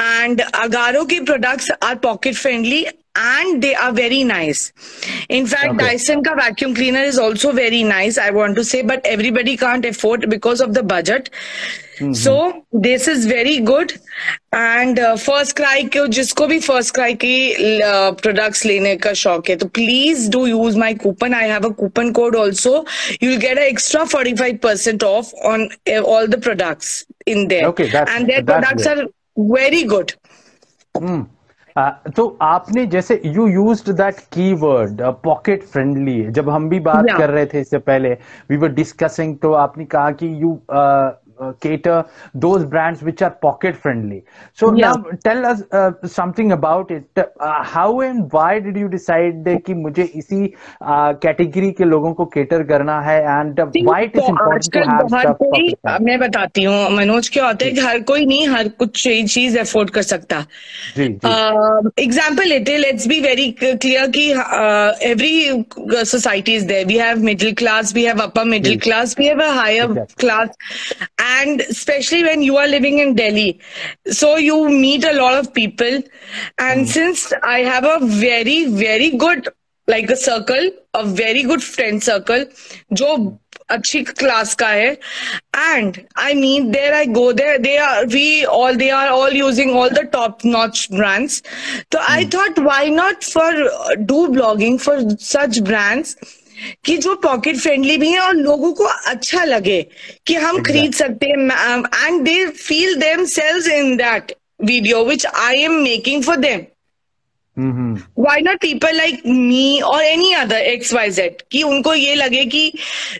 and 0.00 0.40
Agaro 0.40 1.04
के 1.04 1.20
products 1.20 1.70
are 1.82 1.94
pocket 2.02 2.34
friendly 2.34 2.84
and 3.15 3.61
they 3.61 3.75
are 3.75 3.91
very 3.91 4.23
nice. 4.23 4.71
In 5.29 5.45
fact, 5.45 5.65
Okay. 5.73 5.77
Dyson 5.85 6.23
ka 6.23 6.35
vacuum 6.35 6.73
cleaner 6.75 7.01
is 7.03 7.17
also 7.17 7.51
very 7.51 7.83
nice, 7.83 8.17
I 8.17 8.29
want 8.31 8.55
to 8.55 8.63
say, 8.63 8.81
but 8.81 9.01
everybody 9.05 9.57
can't 9.57 9.85
afford 9.85 10.29
because 10.29 10.61
of 10.61 10.73
the 10.73 10.83
budget. 10.83 11.29
So 12.13 12.65
this 12.73 13.07
is 13.07 13.25
very 13.27 13.59
good. 13.59 13.91
And 14.51 14.97
uh, 14.97 15.17
First 15.17 15.55
Cry 15.55 15.83
के 15.95 16.07
जिसको 16.17 16.47
भी 16.47 16.59
First 16.67 16.93
Cry 16.95 17.13
की 17.23 17.81
uh, 17.89 18.13
products 18.21 18.65
लेने 18.65 18.95
का 19.03 19.13
शौक 19.23 19.49
है 19.49 19.55
तो 19.63 19.67
please 19.79 20.27
do 20.37 20.45
use 20.53 20.75
my 20.83 20.93
coupon. 21.03 21.35
I 21.41 21.43
have 21.43 21.63
a 21.65 21.73
coupon 21.81 22.11
code 22.13 22.35
also. 22.35 22.85
You'll 23.19 23.39
get 23.39 23.57
an 23.59 23.65
extra 23.65 24.01
45% 24.15 25.03
off 25.03 25.31
on 25.43 25.69
uh, 25.87 25.99
all 26.01 26.27
the 26.27 26.39
products 26.47 27.05
in 27.27 27.47
there. 27.49 27.67
Okay, 27.67 27.89
that's- 27.91 28.17
and 28.17 28.27
their 28.27 28.41
that's 28.41 28.65
products 28.65 28.87
great. 28.87 28.97
are 28.97 29.07
very 29.59 29.83
good. 29.83 30.15
हम्म 30.97 31.19
आ, 31.21 31.34
तो 32.16 32.26
आपने 32.42 32.86
जैसे 32.86 33.20
you 33.24 33.46
use 33.46 33.90
that 33.90 34.18
keyword 34.54 35.02
pocket 35.24 35.62
friendly 35.62 36.22
जब 36.30 36.48
हम 36.50 36.68
भी 36.68 36.80
बात 36.80 37.04
Yeah. 37.04 37.18
कर 37.18 37.30
रहे 37.30 37.46
थे 37.46 37.60
इससे 37.60 37.78
पहले 37.78 38.12
वी 38.50 38.56
वर 38.56 38.68
डिस्कसिंग 38.72 39.36
तो 39.38 39.52
आपने 39.52 39.84
कहा 39.84 40.10
कि 40.10 40.28
you 40.42 40.58
cater 41.64 41.96
those 42.44 42.64
brands 42.74 43.02
which 43.08 43.22
are 43.26 43.30
pocket 43.46 43.76
friendly 43.84 44.18
so 44.60 44.70
Yeah. 44.76 44.92
now 44.92 45.16
tell 45.24 45.44
us 45.50 45.62
uh, 45.80 45.90
something 46.14 46.52
about 46.56 46.90
it 46.96 47.20
uh, 47.22 47.62
how 47.72 48.00
and 48.06 48.32
why 48.36 48.50
did 48.66 48.76
you 48.82 48.88
decide 48.94 49.48
कि 49.66 49.74
मुझे 49.82 50.02
इसी 50.22 50.40
कैटेगरी 51.24 51.70
के 51.80 51.84
लोगों 51.84 52.12
को 52.20 52.28
cater 52.36 52.62
करना 52.68 53.00
है 53.08 53.18
and 53.36 53.60
uh, 53.60 53.66
why 53.88 54.00
it 54.06 54.16
is 54.16 54.20
तो 54.20 54.26
important 54.28 54.70
to 54.72 54.78
आजकल 54.78 54.88
have 54.90 55.08
बहुत 55.10 55.22
stuff 55.22 55.38
कोई 55.42 55.50
pocket 55.50 55.80
friendly? 55.80 56.04
मैं 56.06 56.18
बताती 56.20 56.64
हूँ 56.64 56.90
मनोज 56.96 57.28
क्या 57.36 57.46
होता 57.46 57.64
है 57.66 57.72
कि 57.72 57.80
हर 57.80 58.00
कोई 58.12 58.26
नहीं 58.26 58.48
हर 58.48 58.68
कुछ 58.84 59.02
चीज़ 59.34 59.58
अफोर्ड 59.58 59.90
कर 59.98 60.02
सकता 60.02 60.44
एग्ज़ाम्पल 60.98 62.48
लेते 62.48 62.76
लेट्स 62.78 63.06
बी 63.06 63.20
वेरी 63.20 63.50
क्लियर 63.62 64.10
कि 64.16 64.28
every 65.10 65.64
society 66.12 66.54
is 66.56 66.66
there 66.66 66.86
we 66.86 66.98
have 66.98 67.22
middle 67.30 67.52
class 67.62 67.94
we 67.94 68.04
have 68.04 68.22
upper 68.22 68.44
middle. 68.54 68.78
Class 68.88 69.14
we 69.18 69.26
have 69.26 69.42
a 69.42 69.50
higher 69.60 69.84
Exactly. 69.86 70.16
class 71.25 71.41
and 71.41 71.61
especially 71.61 72.23
when 72.23 72.41
you 72.41 72.57
are 72.57 72.67
living 72.67 72.99
in 72.99 73.15
delhi 73.15 73.59
so 74.05 74.35
you 74.35 74.69
meet 74.69 75.03
a 75.03 75.13
lot 75.13 75.37
of 75.37 75.53
people 75.53 76.01
and 76.57 76.89
since 76.89 77.33
i 77.43 77.59
have 77.59 77.83
a 77.83 78.05
very 78.05 78.65
very 78.65 79.11
good 79.17 79.47
like 79.87 80.09
a 80.09 80.15
circle 80.15 80.69
a 80.93 81.05
very 81.05 81.43
good 81.43 81.63
friend 81.63 82.03
circle 82.03 82.45
जो 82.93 83.37
अच्छी 83.69 84.03
class 84.03 84.55
का 84.55 84.67
है 84.67 84.91
and 85.57 85.97
I 86.19 86.33
mean 86.33 86.71
there 86.71 86.93
I 86.93 87.05
go 87.05 87.33
there 87.33 87.57
they 87.57 87.75
are 87.77 88.05
we 88.05 88.43
all 88.43 88.75
they 88.75 88.89
are 88.89 89.07
all 89.09 89.35
using 89.37 89.71
all 89.77 89.89
the 89.89 89.99
top 90.13 90.37
notch 90.45 90.87
brands 90.91 91.43
तो 91.91 91.97
I 91.97 92.25
thought 92.33 92.59
why 92.59 92.89
not 92.89 93.23
for 93.23 93.95
do 93.97 94.27
blogging 94.27 94.79
for 94.79 95.15
such 95.21 95.59
brands 95.59 96.15
कि 96.84 96.96
जो 96.96 97.14
pocket 97.14 97.56
friendly 97.56 97.96
भी 97.96 98.10
है 98.10 98.20
और 98.20 98.34
लोगों 98.34 98.72
को 98.72 98.84
अच्छा 98.84 99.44
लगे 99.44 99.82
कि 100.26 100.34
हम 100.34 100.56
exactly. 100.56 100.66
खरीद 100.68 100.94
सकते 100.94 101.26
हैं 101.26 102.06
and 102.06 102.22
they 102.22 102.46
feel 102.46 102.94
themselves 103.24 103.68
in 103.68 103.96
that 103.96 104.32
video 104.64 105.04
which 105.04 105.26
I 105.26 105.62
am 105.62 105.82
making 105.82 106.24
for 106.24 106.36
them 106.36 106.64
why 107.56 108.32
not 108.44 108.58
people 108.60 108.98
like 109.00 109.22
me 109.26 109.82
or 109.90 110.00
any 110.06 110.32
other 110.38 110.56
X 110.56 110.92
Y 110.92 111.10
Z 111.10 111.40
कि 111.52 111.62
उनको 111.62 111.94
ये 111.94 112.14
लगे 112.14 112.44
कि 112.44 112.72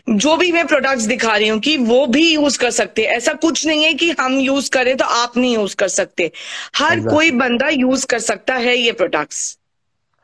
जो 0.09 0.35
भी 0.37 0.51
मैं 0.51 0.65
प्रोडक्ट्स 0.67 1.03
दिखा 1.03 1.35
रही 1.35 1.47
हूँ 1.47 1.59
कि 1.59 1.75
वो 1.77 2.05
भी 2.07 2.33
यूज़ 2.33 2.59
कर 2.59 2.71
सकते 2.71 3.05
हैं। 3.05 3.15
ऐसा 3.17 3.33
कुछ 3.33 3.65
नहीं 3.67 3.83
है 3.83 3.93
कि 3.93 4.09
हम 4.19 4.39
यूज़ 4.39 4.69
करें 4.71 4.95
तो 4.97 5.05
आप 5.05 5.37
नहीं 5.37 5.53
यूज़ 5.53 5.75
कर 5.75 5.87
सकते। 5.87 6.31
हर 6.75 6.89
Exactly. 6.89 7.13
कोई 7.13 7.31
बंदा 7.31 7.69
यूज़ 7.69 8.05
कर 8.05 8.19
सकता 8.19 8.55
है 8.55 8.77
ये 8.77 8.91
प्रोडक्ट्स 8.91 9.57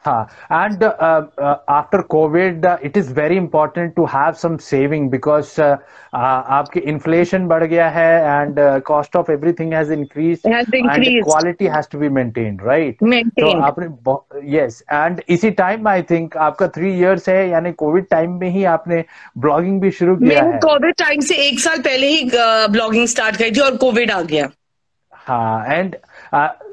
हाँ 0.06 0.28
and 0.52 0.84
uh, 0.84 1.26
uh, 1.38 1.58
after 1.70 2.00
COVID 2.14 2.66
uh, 2.66 2.78
it 2.88 2.98
is 2.98 3.12
very 3.20 3.38
important 3.38 3.96
to 3.96 4.06
have 4.06 4.38
some 4.38 4.58
saving 4.60 5.10
because 5.10 5.52
uh, 5.60 5.78
uh, 6.14 6.42
आपके 6.58 6.82
inflation 6.94 7.48
बढ़ 7.48 7.64
गया 7.74 7.88
है 7.98 8.10
and 8.32 8.60
uh, 8.60 8.80
cost 8.90 9.16
of 9.16 9.30
everything 9.36 9.72
has 9.78 9.94
increased 9.98 10.48
Has 10.54 10.68
increased. 10.80 11.16
and 11.16 11.24
quality 11.30 11.70
has 11.76 11.88
to 11.94 12.02
be 12.04 12.10
maintained 12.18 12.62
right 12.72 13.02
Maintained. 13.14 13.62
तो 13.62 13.62
आपने 13.70 14.52
yes 14.56 14.82
and 15.02 15.22
इसी 15.38 15.52
time 15.62 15.88
I 15.88 16.02
think 16.12 16.36
आपका 16.48 16.72
three 16.80 16.94
years 17.04 17.30
है 17.30 17.38
यानी 17.50 17.74
COVID 17.84 18.10
time 18.16 18.40
में 18.42 18.50
ही 18.58 18.64
आपने 18.74 19.04
blogging 19.46 19.80
भी 19.82 19.92
शुरू 20.02 20.16
किया 20.26 20.44
है 20.44 20.60
कोविड 20.66 20.96
टाइम 21.06 21.20
से 21.30 21.36
एक 21.48 21.60
साल 21.60 21.80
पहले 21.88 22.08
ही 22.08 22.30
ब्लॉगिंग 22.76 23.08
स्टार्ट 23.16 23.38
करी 23.38 23.52
थी 23.52 23.62
और 23.70 23.78
कोविड 23.86 24.12
आ 24.12 24.22
गया 24.34 24.50
हाँ, 25.28 25.66
and 25.74 25.94
uh, 25.96 26.00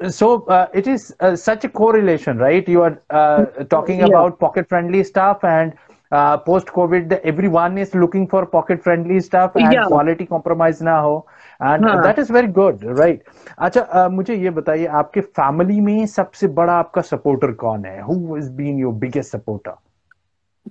so 0.08 0.44
uh, 0.46 0.66
it 0.74 0.86
is 0.86 1.14
uh, 1.20 1.36
such 1.36 1.64
a 1.64 1.68
correlation, 1.68 2.38
right? 2.38 2.66
You 2.68 2.82
are 2.82 3.02
uh, 3.10 3.64
talking 3.64 4.02
Yeah. 4.02 4.06
about 4.08 4.38
pocket-friendly 4.38 5.04
stuff, 5.04 5.44
and 5.44 5.72
uh, 6.12 6.36
post-COVID, 6.38 7.12
everyone 7.24 7.78
is 7.78 7.94
looking 7.94 8.26
for 8.28 8.46
pocket-friendly 8.46 9.20
stuff, 9.20 9.52
and 9.56 9.72
Yeah. 9.72 9.84
quality 9.84 10.26
compromise 10.26 10.82
ना 10.82 10.96
हो, 11.06 11.26
and 11.60 11.84
हाँ. 11.84 12.02
that 12.02 12.18
is 12.18 12.30
very 12.30 12.46
good, 12.60 12.84
right? 13.02 13.22
अच्छा, 13.58 13.80
uh, 13.92 14.08
मुझे 14.10 14.36
ये 14.44 14.50
बताइए, 14.60 14.86
आपके 15.02 15.20
family 15.40 15.80
में 15.80 16.06
सबसे 16.06 16.46
बड़ा 16.60 16.72
आपका 16.72 17.02
supporter 17.12 17.54
कौन 17.64 17.84
है? 17.84 18.00
Who 18.10 18.34
has 18.34 18.50
been 18.62 18.78
your 18.84 18.92
biggest 19.06 19.30
supporter? 19.36 19.76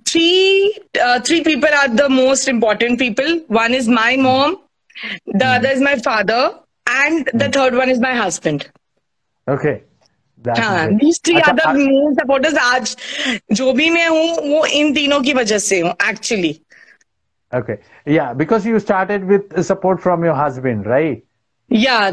three 0.04 0.78
uh, 1.00 1.20
three 1.20 1.42
people 1.42 1.68
are 1.82 1.88
the 1.88 2.08
most 2.08 2.48
important 2.48 2.98
people 2.98 3.40
one 3.48 3.74
is 3.74 3.88
my 3.88 4.16
mom 4.16 4.56
the 5.26 5.46
other 5.46 5.68
is 5.68 5.80
my 5.80 5.96
father 5.96 6.42
and 6.86 7.30
the 7.34 7.48
third 7.48 7.74
one 7.74 7.88
is 7.88 7.98
my 8.00 8.14
husband 8.14 8.68
हाँ 10.57 10.87
अच्छा, 11.35 11.73
main 11.73 12.15
supporters 12.19 12.57
आज 12.57 12.95
जो 13.51 13.73
भी 13.73 13.89
मैं 13.89 14.07
हूँ 14.09 14.49
वो 14.49 14.65
इन 14.65 14.93
तीनों 14.93 15.21
की 15.21 15.33
वजह 15.33 15.57
से 15.57 15.79
हूँ 15.81 15.93
actually 16.01 16.53
Okay. 17.53 17.79
Yeah, 18.05 18.33
because 18.33 18.65
you 18.65 18.79
started 18.79 19.25
with 19.25 19.63
support 19.65 19.99
from 19.99 20.23
your 20.23 20.33
husband, 20.33 20.85
right? 20.85 21.23
yeah 21.69 22.11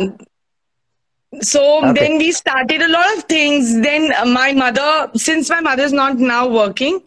so 1.42 1.60
Okay. 1.84 1.92
then 2.00 2.18
we 2.18 2.32
started 2.32 2.80
a 2.80 2.88
lot 2.88 3.08
of 3.16 3.24
things 3.24 3.72
then 3.82 4.12
uh, 4.14 4.24
my 4.24 4.52
mother 4.54 5.10
since 5.14 5.50
my 5.50 5.60
mother 5.60 5.82
is 5.84 5.92
not 5.92 6.16
now 6.18 6.46
working 6.48 7.00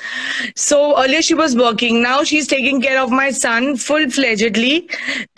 so 0.55 0.77
earlier 1.03 1.21
she 1.23 1.33
was 1.33 1.55
working 1.55 2.03
now 2.03 2.23
she's 2.23 2.47
taking 2.47 2.79
care 2.81 2.99
of 3.01 3.09
my 3.09 3.31
son 3.31 3.75
full 3.85 4.05
fledgedly 4.17 4.75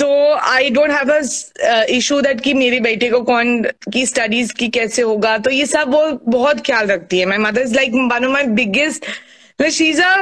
so 0.01 0.09
i 0.41 0.69
don't 0.69 0.91
have 0.91 1.07
a 1.07 1.21
uh, 1.21 1.85
issue 1.87 2.21
that 2.27 2.41
कि 2.43 2.53
मेरे 2.53 2.79
बेटे 2.89 3.09
को 3.09 3.21
कौन 3.31 3.63
की 3.93 4.05
studies 4.05 4.53
की 4.59 4.67
कैसे 4.79 5.01
होगा 5.01 5.37
तो 5.47 5.49
ये 5.49 5.65
सब 5.75 5.93
वो 5.93 6.03
बहुत 6.37 6.65
ख्याल 6.65 6.87
रखती 6.91 7.19
है 7.19 7.25
my 7.35 7.37
mother 7.47 7.61
is 7.61 7.73
like 7.81 7.93
one 8.11 8.23
of 8.25 8.31
my 8.37 8.45
biggest 8.61 9.05
like 9.59 9.71
she's 9.71 9.99
a 9.99 10.13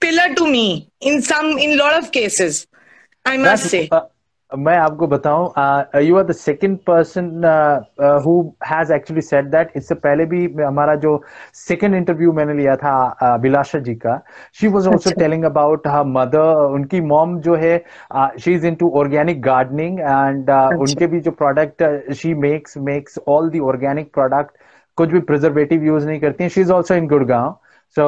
pillar 0.00 0.28
to 0.34 0.46
me 0.58 0.66
in 1.12 1.22
some 1.22 1.56
in 1.58 1.78
lot 1.78 1.96
of 2.02 2.10
cases 2.20 2.66
i 3.26 3.36
must 3.36 3.44
That's- 3.46 3.70
say 3.70 3.88
uh, 3.92 4.06
मैं 4.52 4.76
आपको 4.78 5.06
बताऊँ 5.06 6.02
you 6.02 6.16
are 6.16 6.24
the 6.24 6.32
second 6.32 6.78
person 6.88 7.42
who 8.24 8.32
has 8.66 8.92
actually 8.92 9.20
said 9.22 9.50
that 9.50 9.72
इससे 9.76 9.94
पहले 9.96 10.24
भी 10.26 10.44
हमारा 10.62 10.94
जो 11.02 11.20
second 11.54 11.94
interview 11.94 12.32
मैंने 12.32 12.54
लिया 12.54 12.76
था 12.76 12.92
अभिलाषा 13.34 13.78
uh, 13.78 13.84
जी 13.84 13.94
का 13.94 14.20
शी 14.60 14.68
वाज 14.68 14.86
आल्सो 14.88 15.10
अच्छा। 15.10 15.20
टेलिंग 15.20 15.44
अबाउट 15.44 15.86
हर 15.86 16.04
मदर 16.06 16.64
उनकी 16.74 17.00
मॉम 17.00 17.38
जो 17.40 17.56
है 17.56 17.76
she 18.40 18.54
is 18.54 18.66
into 18.66 18.90
organic 19.00 19.42
gardening 19.42 20.00
and 20.00 20.50
उनके 20.80 21.06
भी 21.06 21.20
जो 21.20 21.30
product 21.42 22.12
she 22.12 22.34
makes 22.40 22.78
makes 22.88 23.18
all 23.28 23.50
the 23.50 23.60
organic 23.64 24.12
product 24.14 24.56
कुछ 24.98 25.10
भी 25.10 25.20
प्रिजर्वेटिव 25.22 25.84
यूज़ 25.84 26.06
नहीं 26.06 26.20
करती 26.20 26.44
हैं. 26.44 26.50
She 26.50 26.60
is 26.60 26.72
also 26.72 26.94
in 26.94 27.08
Gurgaon 27.08 27.58
so 27.96 28.06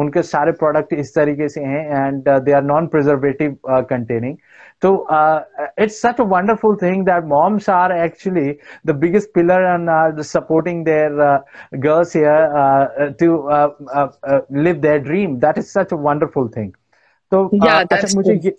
उनके 0.00 0.22
सारे 0.22 0.52
प्रोडक्ट 0.52 0.92
इस 0.92 1.14
तरीके 1.14 1.48
से 1.48 1.60
हैं 1.62 2.06
and 2.06 2.28
they 2.44 2.52
are 2.52 2.62
non 2.62 2.86
preservative 2.86 3.56
containing 3.88 4.36
So 4.84 5.06
uh, 5.06 5.44
it's 5.78 5.98
such 5.98 6.18
a 6.18 6.24
wonderful 6.24 6.76
thing 6.76 7.04
that 7.06 7.26
moms 7.26 7.68
are 7.68 7.90
actually 7.90 8.58
the 8.84 8.92
biggest 8.92 9.32
pillar 9.32 9.64
and 9.64 9.88
are 9.88 10.22
supporting 10.22 10.84
their 10.84 11.18
uh, 11.18 11.40
girls 11.80 12.12
here 12.12 12.52
uh, 12.54 12.84
uh 13.04 13.10
to 13.12 13.48
uh, 13.48 13.70
uh, 13.94 14.40
live 14.50 14.82
their 14.82 15.00
dream. 15.00 15.40
That 15.40 15.56
is 15.56 15.72
such 15.72 15.92
a 15.92 15.96
wonderful 15.96 16.48
thing. 16.48 16.74
So 17.30 17.48
yeah, 17.54 17.84
that's 17.88 18.14
Achha, 18.14 18.52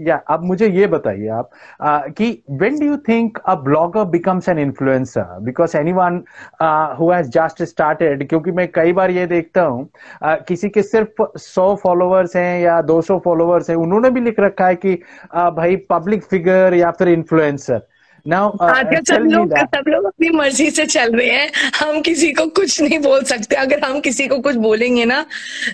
ये 0.00 0.08
या 0.08 0.16
अब 0.16 0.44
मुझे 0.44 0.68
ये 0.68 0.86
बताइए 0.86 1.28
आप 1.28 1.50
uh, 1.84 2.12
कि 2.12 2.42
when 2.48 2.78
do 2.78 2.86
you 2.86 2.96
think 3.10 3.30
a 3.44 3.56
blogger 3.56 4.10
becomes 4.12 4.48
an 4.48 4.56
influencer? 4.56 5.44
Because 5.44 5.74
anyone 5.74 6.24
uh, 6.60 6.96
who 6.96 7.10
has 7.10 7.28
just 7.28 7.66
started 7.66 8.28
क्योंकि 8.28 8.50
मैं 8.50 8.68
कई 8.72 8.92
बार 8.92 9.10
ये 9.10 9.26
देखता 9.26 9.62
हूँ 9.62 9.90
uh, 10.24 10.36
किसी 10.48 10.68
के 10.68 10.82
सिर्फ़ 10.82 11.22
100 11.38 11.76
फॉलोअर्स 11.76 12.36
हैं 12.36 12.60
या 12.60 12.82
200 12.82 13.18
फॉलोअर्स 13.18 13.70
हैं 13.70 13.76
उन्होंने 13.76 14.10
भी 14.10 14.20
लिख 14.20 14.40
रखा 14.40 14.66
है 14.66 14.74
कि 14.74 15.02
uh, 15.36 15.50
भाई 15.56 15.76
पब्लिक 15.76 16.22
फिगर 16.22 16.74
या 16.74 16.90
फिर 16.90 17.08
इन्फ्लुएंसर 17.08 17.86
नाउ 18.28 18.56
आजकल 18.60 19.16
सब 19.16 19.22
लोग 19.22 19.58
सब 19.58 19.84
लोग 19.88 20.04
अपनी 20.04 20.30
मर्ज़ी 20.30 20.70
से 20.70 20.86
चल 20.86 21.16
रहे 21.16 21.30
हैं 21.30 21.52
हम 21.80 22.00
किसी 22.00 22.32
को 22.32 22.46
कुछ 22.46 22.82
नहीं 22.82 22.98
बोल 22.98 23.22
सकते। 23.22 23.56
अगर 23.56 23.80
हम 23.84 24.00
किसी 24.00 24.28
को 24.28 24.38
कुछ 24.38 24.54
बोलेंगे 24.54 25.04
ना 25.04 25.26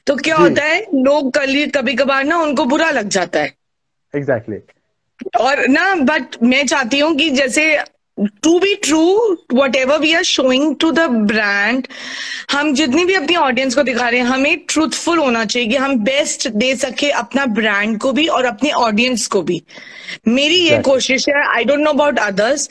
तो 0.07 0.17
क्या 0.17 0.37
होता 0.37 0.65
है 0.65 0.81
लोग 0.81 1.39
कभी 1.77 1.95
कभार 1.95 2.25
ना 2.25 2.39
उनको 2.39 2.65
बुरा 2.65 2.91
लग 2.91 3.09
जाता 3.09 3.41
है। 3.41 3.58
एग्जैक्टली 4.19 4.59
और 5.41 5.67
ना 5.69 5.95
बट 5.95 6.43
मैं 6.43 6.67
चाहती 6.67 6.99
हूँ 6.99 7.15
कि 7.17 7.31
जैसे 7.31 7.63
to 8.43 8.59
be 8.59 8.75
true 8.75 9.01
whatever 9.77 9.99
we 9.99 10.13
are 10.15 10.23
showing 10.23 10.75
to 10.81 10.91
the 10.93 11.01
brand 11.33 11.87
हम 12.51 12.73
जितनी 12.75 13.05
भी 13.05 13.15
अपनी 13.15 13.37
ऑडियंस 13.37 13.75
को 13.75 13.83
दिखा 13.83 14.09
रहे 14.09 14.21
हैं 14.21 14.27
हमें 14.27 14.65
ट्रूथफुल 14.69 15.19
होना 15.19 15.45
चाहिए 15.45 15.69
कि 15.69 15.77
हम 15.77 15.97
बेस्ट 16.05 16.49
दे 16.49 16.75
सके 16.77 17.11
अपना 17.21 17.45
ब्रांड 17.61 17.99
को 17.99 18.13
भी 18.13 18.27
और 18.29 18.45
अपनी 18.45 18.71
ऑडियंस 18.71 19.27
को 19.27 19.43
भी। 19.43 19.63
मेरी 20.29 20.57
ये 20.61 20.79
कोशिश 20.83 21.29
है 21.29 21.45
I 21.49 21.65
don't 21.65 21.81
know 21.81 21.91
about 21.91 22.19
others 22.19 22.69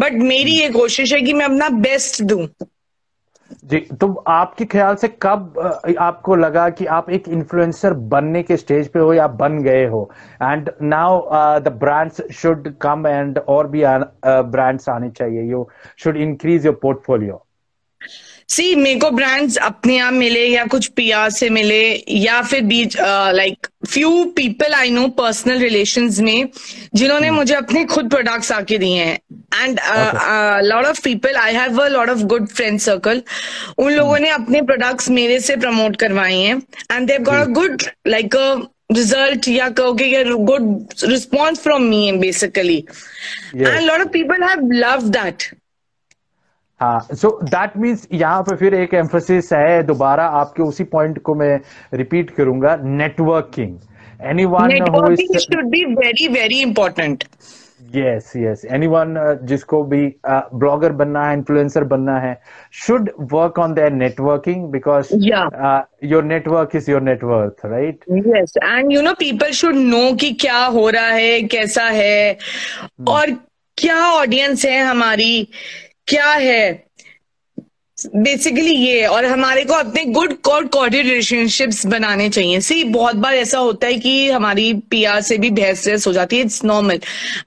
but 0.00 0.12
मेरी 0.12 0.58
ये 0.58 0.68
कोशिश 0.70 1.12
है 1.12 1.20
कि 1.20 1.32
मैं 1.32 1.44
अपना 1.44 1.68
बेस्ट 1.80 2.22
दूँ। 2.22 2.46
जी 3.64 3.78
तो 4.00 4.06
आपके 4.28 4.64
ख्याल 4.64 4.94
से 4.96 5.08
कब 5.22 5.58
आपको 6.00 6.34
लगा 6.36 6.68
कि 6.70 6.86
आप 6.88 7.10
एक 7.10 7.28
इन्फ्लुएंसर 7.28 7.92
बनने 8.12 8.42
के 8.42 8.56
स्टेज 8.56 8.88
पे 8.88 8.98
हो 8.98 9.12
या 9.14 9.26
बन 9.36 9.58
गए 9.62 9.84
हो? 9.86 10.10
And 10.42 10.70
now 10.84 11.20
the 11.60 11.68
brands 11.80 12.20
should 12.32 12.72
come 12.82 13.06
and 13.06 13.38
और 13.48 13.66
भी 13.68 13.82
ब्रांड्स 14.24 14.88
आने 14.88 15.10
चाहिए। 15.12 15.42
You 15.42 15.68
should 15.98 16.16
increase 16.18 16.66
your 16.66 16.78
portfolio 16.82 17.44
see 18.50 18.74
मेरे 18.74 18.98
को 19.00 19.10
ब्रांड्स 19.10 19.56
अपने 19.56 19.98
आप 19.98 20.12
मिले 20.12 20.44
या 20.44 20.64
कुछ 20.66 20.86
पीआर 20.96 21.30
से 21.30 21.48
मिले 21.50 21.82
या 22.10 22.40
फिर 22.42 22.62
बीच 22.62 22.96
like 23.34 23.66
few 23.88 24.24
people 24.36 24.74
I 24.74 24.90
know 24.90 25.06
personal 25.18 25.58
relation 25.58 26.08
में 26.20 26.48
जिन्होंने 26.94 27.30
मुझे 27.30 27.54
अपने 27.54 27.84
खुद 27.84 28.10
प्रोडक्ट्स 28.10 28.50
आके 28.52 28.78
दिए 28.78 29.04
हैं. 29.04 29.18
And 29.54 29.80
lot 30.64 30.86
of 30.86 31.00
people 31.04 31.36
I 31.36 31.54
have 31.54 31.80
a 31.82 31.86
lot 31.88 32.10
of 32.10 32.22
good 32.32 32.48
friend 32.48 32.78
circle 32.80 33.22
उन 33.78 33.92
लोगों 33.92 34.18
ने 34.18 34.30
अपने 34.30 34.62
प्रोडक्ट्स 34.62 35.08
मेरे 35.10 35.38
से 35.40 35.56
प्रमोट 35.56 35.96
करवाए 36.00 36.34
हैं. 36.34 36.60
And 36.92 37.06
they've 37.08 37.22
got 37.22 37.40
a 37.40 37.50
good 37.52 37.82
like 38.08 38.36
a 38.36 38.54
result 38.92 39.48
या 39.48 39.68
कहोगे 39.70 40.24
good 40.24 40.94
response 41.04 41.60
from 41.62 41.82
me 41.82 42.12
basically 42.18 42.84
and 43.56 43.80
lot 43.80 44.00
of 44.00 44.08
people 44.08 44.42
have 44.42 44.70
love 44.74 45.08
that 45.10 45.50
हाँ 46.80 47.00
सो 47.12 47.40
दैट 47.42 47.76
मीन्स 47.76 48.08
यहाँ 48.12 48.42
पे 48.42 48.56
फिर 48.56 48.74
एक 48.74 48.94
एम्फोसिस 48.94 49.52
है 49.52 49.82
दोबारा 49.82 50.24
आपके 50.24 50.62
उसी 50.62 50.84
पॉइंट 50.84 51.22
को 51.22 51.34
मैं 51.34 51.60
रिपीट 51.94 52.30
करूँगा 52.30 52.76
networking 52.82 53.78
anyone 54.22 54.68
Networking 54.68 55.38
should 55.38 55.64
be 55.64 55.84
very 55.84 56.28
very 56.28 56.64
important. 56.64 57.24
Yes 57.96 58.32
yes 58.36 58.64
anyone 58.64 59.38
जिसको 59.42 59.82
भी 59.84 60.14
ब्लॉगर 60.54 60.90
uh, 60.90 60.94
बनना 60.94 61.26
है 61.26 61.34
इन्फ्लुएंसर 61.34 61.84
बनना 61.84 62.18
है 62.18 62.40
should 62.72 63.10
work 63.20 63.58
on 63.58 63.74
their 63.74 63.92
networking 63.92 64.68
because 64.68 65.08
your 66.04 66.24
network 66.24 66.76
is 66.76 66.90
your 66.90 67.00
network 67.00 67.56
right 67.64 68.04
yes 68.10 68.52
and 68.64 68.92
you 68.92 69.02
know 69.02 69.12
people 69.12 69.50
should 69.50 69.74
know 69.74 70.14
कि 70.14 70.32
क्या 70.32 70.64
हो 70.64 70.90
रहा 70.90 71.10
है 71.10 71.42
कैसा 71.42 71.84
है 71.84 72.38
hmm. 72.38 73.08
और 73.08 73.30
क्या 73.76 74.06
ऑडियंस 74.06 74.64
है 74.64 74.82
हमारी। 74.82 75.48
क्या 76.10 76.32
है? 76.32 76.62
बेसिकली 78.16 78.74
ये 78.74 79.06
और 79.06 79.24
हमारे 79.24 79.64
को 79.64 79.74
अपने 79.74 80.04
गुड 80.04 80.32
कॉर्ड 80.44 80.68
कॉर्डियल 80.68 81.06
रिलेशनशिप्स 81.06 81.84
बनाने 81.86 82.28
चाहिए। 82.28 82.60
सी 82.60 82.84
बहुत 82.84 83.16
बार 83.16 83.34
ऐसा 83.34 83.58
होता 83.58 83.86
है 83.86 83.98
कि 83.98 84.30
हमारी 84.30 84.72
पीआर 84.90 85.20
से 85.20 85.36
भी 85.38 85.50
बहस 85.50 85.86
बहस 85.88 86.06
हो 86.06 86.12
जाती 86.12 86.36
है 86.36 86.42
it's 86.42 86.64
normal 86.64 87.00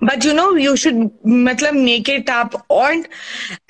but 0.04 0.26
you 0.26 0.34
know 0.34 0.46
you 0.58 0.76
should 0.76 1.10
मतलब 1.28 1.74
make 1.74 2.10
it 2.10 2.30
up 2.30 2.62
on 2.72 3.04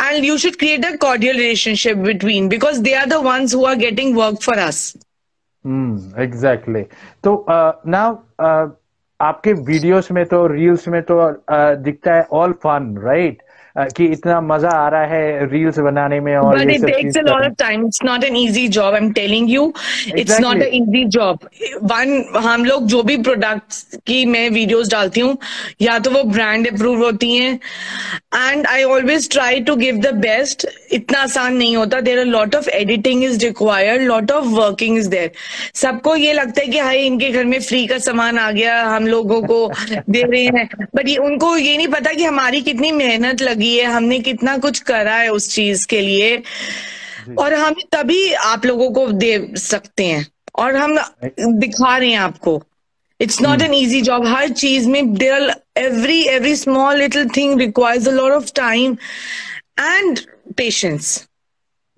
and 0.02 0.26
you 0.26 0.38
should 0.38 0.56
create 0.56 0.86
a 0.86 0.96
cordial 0.96 1.38
relationship 1.38 1.98
between 2.10 2.50
because 2.50 2.82
they 2.82 2.94
are 2.94 3.06
the 3.06 3.24
ones 3.30 3.56
who 3.56 3.66
are 3.66 3.76
getting 3.76 4.16
work 4.18 4.42
for 4.44 4.58
us 4.58 4.94
hmm 5.66 6.22
exactly 6.24 6.82
तो 7.24 7.46
now 7.50 8.16
आपके 9.20 9.54
videos 9.54 10.12
में 10.12 10.26
तो 10.26 10.46
reels 10.48 10.88
में 10.88 11.02
तो 11.02 11.20
uh, 11.32 11.84
दिखता 11.84 12.14
है 12.14 12.26
all 12.32 12.52
fun 12.64 12.96
right 13.04 13.42
कि 13.76 14.06
इतना 14.06 14.40
मज़ा 14.42 14.70
आ 14.70 14.88
रहा 14.90 15.06
है 15.06 15.46
रील्स 15.52 15.78
बनाने 15.80 16.20
में 16.20 16.36
और 16.38 16.58
But 16.58 16.70
ये 16.70 16.76
it 16.76 16.82
सब 16.82 16.90
takes 16.90 17.16
a 17.16 17.24
lot 17.24 17.46
of 17.46 17.56
time. 17.58 17.86
It's 17.88 18.04
not 18.04 18.24
an 18.24 18.36
easy 18.36 18.68
job. 18.70 18.94
I'm 18.94 19.12
telling 19.14 19.48
you, 19.48 19.64
it's 20.08 20.40
not 20.40 20.58
Exactly. 20.58 20.68
an 20.68 20.90
easy 20.90 21.06
job. 21.08 21.48
One, 21.94 22.14
हम 22.44 22.66
लोग 22.66 22.86
जो 22.88 23.02
भी 23.04 23.18
प्रोडक्ट्स 23.24 23.98
की 24.08 24.26
मैं 24.26 24.50
वीडियोस 24.50 24.90
डालती 24.90 25.22
हूँ 25.22 25.38
या 25.82 25.98
तो 26.00 26.12
वो 26.12 26.24
ब्रांड 26.24 26.68
अप्रूव 26.68 27.04
होती 27.04 27.36
हैं 27.36 27.54
and 28.36 28.68
I 28.68 28.84
always 28.84 29.30
try 29.32 29.60
to 29.62 29.76
give 29.76 29.98
the 30.02 30.14
best 30.18 30.68
इतना 30.94 31.20
आसान 31.22 31.56
नहीं 31.56 31.76
होता। 31.78 32.00
There 32.02 32.20
are 32.20 32.26
lot 32.26 32.56
of 32.56 32.70
editing 32.72 33.24
is 33.24 33.40
required 33.46 34.02
lot 34.02 34.32
of 34.32 34.46
working 34.48 34.98
is 34.98 35.10
there 35.10 35.32
सबको 35.76 36.16
ये 36.16 36.34
लगता 36.34 36.62
है 36.62 36.68
कि 36.68 36.80
हाई 36.80 37.06
इनके 37.06 37.30
घर 37.30 37.46
में 37.46 37.60
फ्री 37.62 37.86
का 37.88 37.98
सामान 38.00 38.40
आ 38.40 38.50
गया 38.52 38.82
हम 38.84 39.08
लोगों 39.08 39.42
को 39.44 39.68
दे 40.10 40.22
रहे 40.22 40.44
हैं। 40.46 40.68
बट 40.96 41.10
ये 41.10 41.18
उनको 41.20 41.56
ये 41.58 41.78
नहीं 41.78 41.88
पता 41.88 42.14
कि 42.14 42.24
हमारी 42.24 42.62
कितनी 42.62 42.92
मेहनत 42.94 43.42
लगी 43.42 43.76
है 43.78 43.86
हमने 43.86 44.20
कितना 44.22 44.58
कुछ 44.58 44.80
करा 44.84 45.16
है 45.16 45.30
उस 45.32 45.54
चीज़ 45.56 45.88
के 45.88 46.02
लिए। 46.02 46.42
और 47.38 47.54
हम 47.54 47.76
तभी 47.92 48.32
आप 48.34 48.66
लोगों 48.66 48.90
को 48.92 49.06
दे 49.14 49.34
सकते 49.58 50.06
हैं। 50.06 50.26
और 50.56 50.76
हम 50.76 50.98
दिखा 51.40 51.98
रहे 51.98 52.10
हैं 52.10 52.18
आपको। 52.20 52.62
It's 53.20 53.42
not 53.42 53.62
an 53.62 53.74
easy 53.74 54.02
job 54.02 54.26
हर 54.28 54.50
चीज़ 54.50 54.88
में 54.90 55.14
there 55.14 55.52
every 55.78 56.22
every 56.28 56.56
small 56.56 56.98
little 56.98 57.30
thing 57.38 57.60
requires 57.60 58.08
a 58.08 58.12
lot 58.12 58.32
of 58.32 58.52
time 58.56 58.98
and 59.80 60.20
patience 60.58 61.28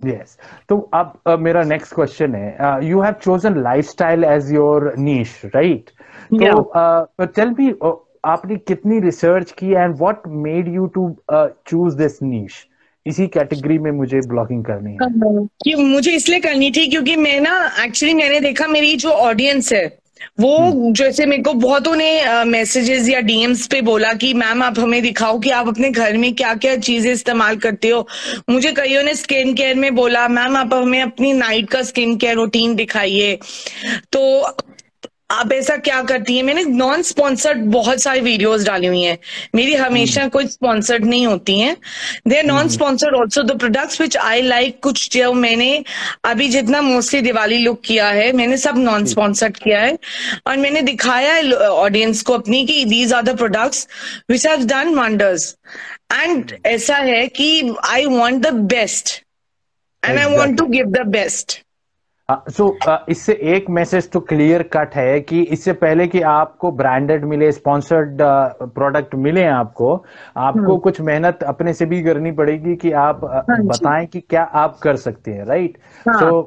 yes 0.01 0.38
तो 0.69 0.77
अब 0.93 1.38
मेरा 1.39 1.63
नेक्स्ट 1.63 1.93
क्वेश्चन 1.95 2.36
है. 2.36 2.86
You 2.86 3.01
have 3.01 3.13
chosen 3.23 3.62
lifestyle 3.63 4.23
as 4.23 4.51
your 4.53 4.93
niche 4.97 5.41
right 5.45 5.89
तो 6.34 7.25
टेल 7.25 7.49
मी 7.60 7.69
आपने 8.25 8.55
कितनी 8.58 8.99
research 8.99 9.51
की 9.51 9.71
and 9.71 9.95
what 9.97 10.27
made 10.27 10.73
you 10.75 10.86
to 10.95 11.10
choose 11.31 11.97
this 11.97 12.21
niche 12.21 12.65
इसी 13.05 13.27
category 13.27 13.77
में 13.79 13.91
मुझे 13.91 14.19
ब्लॉगिंग 14.27 14.63
करनी 14.65 14.91
है. 14.91 14.97
कि 15.63 15.75
मुझे 15.75 16.12
इसलिए 16.12 16.39
करनी 16.39 16.71
थी 16.71 16.88
क्योंकि 16.88 17.15
मैं 17.15 17.39
ना 17.41 17.53
एक्चुअली 17.84 18.13
मैंने 18.13 18.39
देखा 18.39 18.67
मेरी 18.67 18.95
जो 18.95 19.10
ऑडियंस 19.10 19.71
है 19.73 19.86
वो 20.39 20.91
जैसे 20.93 21.25
मेरे 21.25 21.43
को 21.43 21.54
बहुतों 21.54 21.95
ने 21.95 22.43
मैसेजेस 22.45 23.08
या 23.10 23.19
डीएम्स 23.21 23.65
पे 23.67 23.82
बोला 23.82 24.12
कि 24.13 24.34
मैम 24.34 24.63
आप 24.63 24.80
हमें 24.80 25.01
दिखाओ 25.04 25.39
कि 25.39 25.49
आप 25.49 25.67
अपने 25.67 25.89
घर 25.89 26.17
में 26.17 26.34
क्या 26.36 26.54
क्या 26.56 26.75
चीज़ें 26.78 27.12
इस्तेमाल 27.13 27.56
करते 27.58 27.89
हो। 27.89 28.08
मुझे 28.49 28.71
कईयों 28.71 29.04
ने 29.04 29.15
स्किन 29.15 29.54
केयर 29.56 29.75
में 29.75 29.93
बोला 29.95 30.28
मैम 30.28 30.58
आप 30.58 30.73
हमें 30.73 31.01
अपनी 31.01 31.34
नाइट 31.34 31.69
का 31.69 31.82
स्किन 31.84 32.15
केयर 32.17 32.36
रूटीन 32.36 32.75
दिखाइए। 32.75 33.38
तो 34.13 34.41
आप 35.29 35.51
ऐसा 35.51 35.75
क्या 35.77 36.01
करती 36.01 36.35
है? 36.38 36.41
मैंने 36.43 36.63
नॉन 36.63 37.01
स्पॉन्सर्ड 37.01 37.61
बहुत 37.71 38.01
सारी 38.01 38.19
वीडियोस 38.21 38.63
डाली 38.65 38.88
हुई 38.88 39.01
हैं। 39.01 39.17
मेरी 39.55 39.73
हमेशा 39.75 40.27
कोई 40.27 40.47
स्पॉन्सर्ड 40.47 41.05
नहीं 41.05 41.25
होती 41.27 41.59
हैं। 41.59 41.75
They 42.27 42.38
are 42.38 42.43
non 42.43 42.69
sponsored 42.69 43.15
also 43.15 43.43
the 43.43 43.57
products 43.59 44.01
which 44.01 44.17
I 44.17 44.41
like 44.41 44.79
कुछ 44.83 45.09
जो 45.13 45.31
मैंने 45.33 45.83
अभी 46.25 46.49
जितना 46.49 46.81
मोस्टली 46.81 47.21
दिवाली 47.21 47.57
लुक 47.57 47.81
किया 47.85 48.09
है 48.09 48.31
मैंने 48.31 48.57
सब 48.57 48.77
नॉन 48.77 49.05
स्पॉन्सर्ड 49.05 49.57
किया 49.57 49.81
है। 49.81 49.97
और 50.47 50.57
मैंने 50.57 50.81
दिखाया 50.81 51.33
है 51.33 51.51
ऑडियंस 51.53 52.21
को 52.21 52.33
अपनी 52.33 52.65
कि 52.65 52.83
these 52.85 53.13
are 53.13 53.23
the 53.23 53.38
products 53.38 53.88
which 54.31 54.47
have 54.47 54.65
done 54.67 54.95
wonders 54.95 55.55
and 56.13 56.57
ऐसा 56.65 56.97
है 56.97 57.27
कि 57.27 57.75
I 57.85 58.05
want 58.05 58.47
the 58.47 58.53
best 58.73 59.21
and 60.03 60.19
I 60.19 60.35
want 60.38 60.57
to 60.57 60.65
give 60.67 60.85
the 60.85 61.07
best 61.09 61.61
so 62.29 62.33
uh, 62.33 62.53
so, 62.53 62.89
uh, 62.89 63.09
इससे 63.09 63.33
एक 63.33 63.69
मैसेज 63.69 64.09
तो 64.11 64.19
क्लियर 64.19 64.61
कट 64.73 64.95
है 64.95 65.19
कि 65.21 65.41
इससे 65.41 65.73
पहले 65.73 66.07
कि 66.07 66.21
आपको 66.21 66.71
ब्रांडेड 66.71 67.25
मिले 67.25 67.51
स्पॉन्सर्ड 67.51 68.17
प्रोडक्ट 68.75 69.13
मिले 69.15 69.43
आपको 69.45 69.93
आपको 70.38 70.77
कुछ 70.77 71.01
मेहनत 71.01 71.43
अपने 71.43 71.73
से 71.73 71.85
भी 71.85 72.01
करनी 72.03 72.31
पड़ेगी 72.31 72.75
कि 72.75 72.91
आप 72.91 73.21
uh, 73.21 73.59
बताएँ 73.65 74.05
कि 74.05 74.19
क्या 74.19 74.43
आप 74.43 74.79
कर 74.79 74.95
सकते 74.95 75.31
हैं 75.31 75.45
राइट 75.45 75.77
सो 76.07 76.39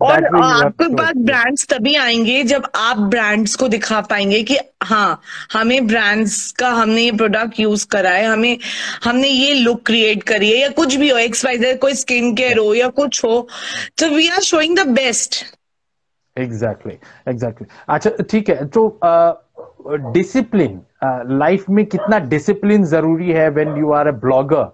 और 0.00 0.26
आपके 0.36 0.88
पास 0.94 1.12
ब्रांड्स 1.16 1.66
तभी 1.66 1.94
आएँगे 1.94 2.42
जब 2.44 2.68
आप 2.76 2.98
ब्रांड्स 2.98 3.54
को 3.54 3.68
दिखा 3.68 4.00
पाएँगे 4.00 4.42
कि 4.42 4.58
हाँ 4.82 5.20
हमें 5.52 5.86
ब्रांड्स 5.86 6.50
का 6.50 6.68
हमने 6.68 7.02
ये 7.02 7.12
प्रोडक्ट 7.12 7.60
यूज़ 7.60 7.86
करा 7.86 8.10
है 8.10 8.26
हमें 8.26 8.58
हमने 9.04 9.28
ये 9.28 9.54
लुक 9.54 9.80
क्रिएट 9.86 10.22
करी 10.22 10.50
है 10.50 10.58
या 10.58 10.68
कुछ 10.68 10.94
भी 10.94 11.08
हो 11.10 11.18
एक्स 11.18 11.44
वाई 11.44 11.74
कोई 11.74 11.94
स्किन 11.94 12.34
केयर 12.34 12.58
हो 12.58 12.74
या 12.74 12.88
कुछ 12.88 13.24
हो 13.24 13.48
तो 13.98 14.08
we 14.08 14.28
are 14.28 14.40
showing 14.40 14.76
the 14.78 14.86
best 14.88 15.25
exactly 16.38 16.98
exactly 17.28 17.66
अच्छा 17.88 18.10
ठीक 18.30 18.48
है 18.48 18.66
तो 18.68 19.00
डिसिप्लिन 20.12 20.80
लाइफ 21.38 21.68
में 21.70 21.86
कितना 21.86 22.18
डिसिप्लिन 22.18 22.84
ज़रूरी 22.84 23.30
है 23.32 23.48
when 23.50 23.76
you 23.76 23.92
are 23.92 24.06
a 24.06 24.12
blogger 24.12 24.72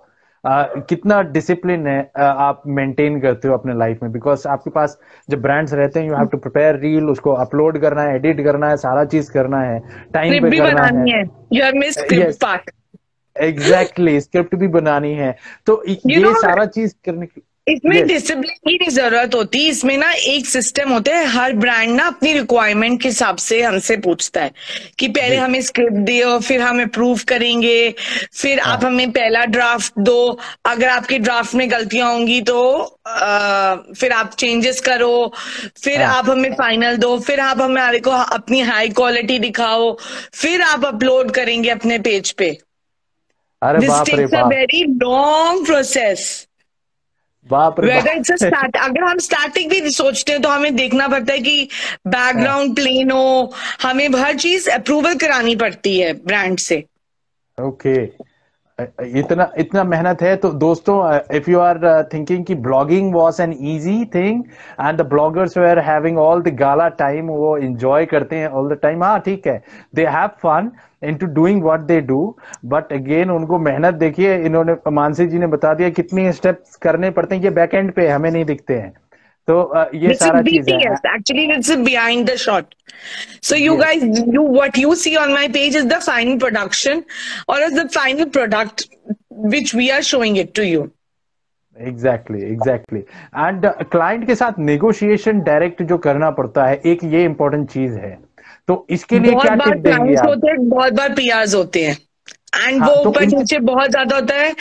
कितना 0.88 1.23
डिसिप्लिन 1.23 1.87
है 1.87 2.11
uh, 2.12 2.21
आप 2.21 2.62
मेंटेन 2.67 3.21
करते 3.21 3.49
हो 3.49 3.55
अपने 3.55 3.75
लाइफ 3.75 3.99
में? 4.03 4.12
बिकॉज़ 4.12 4.49
आपके 4.49 4.71
पास 4.71 4.99
जब 5.31 5.43
ब्रांड्स 5.43 5.73
रहते 5.73 6.01
हैं 6.01 6.09
you 6.09 6.15
have 6.15 6.27
to 6.27 6.38
prepare 6.38 6.77
reel 6.77 7.05
उसको 7.11 7.33
अपलोड 7.33 7.81
करना 7.81 8.03
है 8.03 8.15
एडिट 8.17 8.45
करना 8.45 8.69
है 8.69 8.77
सारा 8.77 9.05
चीज़ 9.05 9.31
करना 9.33 9.61
है 9.61 9.79
टाइम 10.15 10.51
पे 10.51 10.59
करना 10.59 10.83
है। 10.83 11.23
You 11.53 11.65
have 11.65 11.75
miss 11.75 11.99
part 12.43 12.71
exactly 13.41 14.21
script 14.21 14.55
भी 14.55 14.69
बनानी 14.69 15.15
है। 15.15 15.37
तो 15.67 15.83
You 15.88 15.97
ये 16.07 16.23
know- 16.23 16.37
सारा 16.37 16.67
चीज़ 16.67 16.95
करने 17.05 17.27
की 17.27 17.43
इसमें 17.66 17.96
Yes. 17.96 18.07
डिसिप्लिन 18.09 18.55
की 18.68 18.75
नहीं 18.75 18.88
ज़रूरत 18.90 19.35
होती 19.35 19.59
है 19.64 19.70
इसमें 19.70 19.96
ना 19.96 20.11
एक 20.12 20.46
सिस्टम 20.46 20.90
होता 20.92 21.14
है 21.16 21.27
हर 21.27 21.53
ब्रांड 21.53 21.90
ना 21.96 22.07
अपनी 22.07 22.33
रिक्वायरमेंट 22.33 23.01
के 23.03 23.09
हिसाब 23.09 23.37
से 23.37 23.61
हमसे 23.62 23.96
पूछता 23.96 24.40
है 24.40 24.53
कि 24.98 25.09
पहले 25.09 25.37
yes. 25.37 25.44
हमें 25.44 25.61
स्क्रिप्ट 25.61 25.96
दियो 26.07 26.38
फिर 26.38 26.61
हम 26.61 26.83
अप्रूव 26.83 27.20
करेंगे 27.29 27.94
फिर 28.33 28.61
हाँ। 28.61 28.72
आप 28.72 28.85
हमें 28.85 29.12
पहला 29.12 29.44
ड्राफ्ट 29.44 29.98
दो 29.98 30.38
अगर 30.66 30.88
आपके 30.88 31.18
ड्राफ्ट 31.18 31.55
में 31.55 31.70
गलतियाँ 31.70 32.12
होंगी 32.12 32.40
तो 32.42 32.59
आ, 33.07 33.75
फिर 33.75 34.12
आप 34.12 34.35
चेंजेस 34.38 34.81
करो 34.81 35.33
फिर 35.85 36.03
हाँ। 36.03 36.14
आप 36.16 36.31
हमें 36.31 36.53
फाइनल 36.55 36.96
दो 36.96 37.18
फिर 37.20 37.40
आप 37.40 37.61
हमारे 37.61 38.01
को 38.01 38.11
अपनी 38.11 38.61
हाई 38.61 38.88
क्वालिटी 38.88 39.38
दिखाओ 39.38 39.96
फिर 40.35 40.62
आप 40.62 40.85
अपलोड 40.85 41.31
करेंगे 41.31 41.70
अपने 41.70 41.98
पेज 41.98 42.33
पे 42.33 42.57
अरे 43.62 43.79
रे 43.79 43.87
अ 43.87 43.90
बाप 43.90 44.53
वेरी 44.53 44.85
लॉन्ग 44.85 45.66
प्रोसेस 45.66 46.48
बाप 47.51 47.81
रे 47.81 48.01
स्टार्ट 48.37 48.77
अगर 48.77 49.05
हम 49.05 49.19
स्टार्टिंग 49.19 49.71
भी 49.71 49.91
सोचते 49.93 50.33
हैं 50.33 50.43
तो 50.43 50.49
हमें 50.49 50.75
देखना 50.77 51.09
पड़ता 51.09 51.33
है 51.33 51.39
कि 51.39 51.69
बैकग्राउंड 52.09 52.75
प्लेन 52.77 53.11
हो 53.11 53.53
हमें 53.83 54.09
हर 54.17 54.35
चीज़ 54.37 54.71
अप्रूवल 54.71 55.15
करानी 55.19 55.57
पड़ती 55.57 55.99
है 55.99 56.13
ब्रांड 56.27 56.59
से। 56.59 56.85
ओके 57.59 57.95
इतना 59.19 59.51
इतना 59.59 59.83
मेहनत 59.85 60.23
है 60.23 60.35
तो 60.37 60.51
दोस्तों 60.61 60.95
इफ़ 61.37 61.51
यू 61.51 61.59
आर 61.61 61.79
थिंकिंग 62.13 62.45
कि 62.45 62.55
blogging 62.67 63.15
was 63.15 63.41
an 63.41 63.53
easy 63.73 64.05
thing 64.15 64.43
and 64.81 64.99
the 64.99 65.07
bloggers 65.09 65.57
were 65.59 65.79
having 65.89 66.19
all 66.19 66.43
the 66.43 66.55
gala 66.57 66.89
time 67.03 67.29
वो 67.29 67.57
एंजॉय 67.59 68.07
करते 68.07 68.37
हैं 68.37 68.49
ऑल 68.51 68.75
द 68.75 68.79
टाइम 68.83 69.05
हाँ 69.05 69.19
ठीक 69.21 69.47
है। 69.47 69.63
They 69.95 70.07
have 70.07 70.29
fun 70.43 70.71
into 71.09 71.27
doing 71.38 71.62
what 71.62 71.81
they 71.91 72.01
do 72.01 72.19
but 72.75 72.93
again 72.93 73.31
उनको 73.31 73.59
मेहनत 73.59 73.95
देखिए 74.05 74.37
इन्होंने 74.47 74.77
मानसी 74.93 75.27
जी 75.27 75.38
ने 75.38 75.47
बता 75.55 75.75
दिया 75.75 75.91
कितने 76.01 76.33
स्टेप्स 76.33 76.77
करने 76.83 77.11
पड़ते 77.19 77.35
हैं 77.35 77.43
ये 77.43 77.51
बैक 77.61 77.75
एंड 77.75 77.93
पे 77.93 78.09
हमें 78.09 78.31
नहीं 78.31 78.45
दिखते 78.45 78.75
हैं 78.75 78.93
तो 79.49 79.55
uh, 79.77 79.87
ये 79.95 80.15
सारा 80.15 80.43
चीज़ 80.43 80.71
है 80.71 81.55
it's 81.57 81.75
behind 81.77 82.29
the 82.29 82.38
shot. 82.38 82.75
So 83.41 83.57
you 83.57 83.73
Yes. 83.75 83.85
guys, 83.85 84.25
you 84.29 84.43
what 84.43 84.77
you 84.77 84.95
see 84.95 85.17
on 85.17 85.33
my 85.33 85.49
page 85.49 85.75
is 85.75 85.87
the 85.87 86.01
final 86.01 86.38
production 86.38 87.05
or 87.49 87.61
is 87.61 87.75
the 87.75 87.88
final 87.91 88.29
product 88.29 88.88
which 89.55 89.75
we 89.75 89.91
are 89.91 90.03
showing 90.03 90.37
it 90.37 90.55
to 90.55 90.67
you. 90.67 90.91
Exactly 91.77 92.41
exactly 92.45 92.99
and 93.01 93.67
client 93.93 94.27
के 94.27 94.35
साथ 94.35 94.59
negotiation 94.59 95.41
direct 95.43 95.83
जो 95.83 95.97
करना 96.07 96.31
पड़ता 96.31 96.65
है 96.67 96.75
एक 96.87 97.05
ये 97.05 97.23
important 97.25 97.69
चीज़ 97.71 97.95
है 97.99 98.11
तो 98.68 98.87
इसके 98.90 99.18
लिए 99.18 99.31
बहुत 99.31 99.42
क्या 99.42 99.55
बार 99.57 99.70
टिप 99.70 99.83
देंगे 99.85 100.14
आप? 100.14 100.27
होते 100.27 100.51
हैं 100.51 100.68
बहुत 100.68 100.92
बार 100.92 101.12
पीआरस 101.14 101.55
होते 101.55 101.85
हैं। 101.85 101.96
एंड 102.57 102.81
हाँ, 102.83 102.88
वो 102.88 102.94
तो 102.96 103.11
ऊपर 103.11 103.22
इन- 103.22 103.38
नीचे 103.38 103.59
बहुत 103.59 103.90
ज़्यादा 103.90 104.16
होता 104.16 104.35
है 104.35 104.55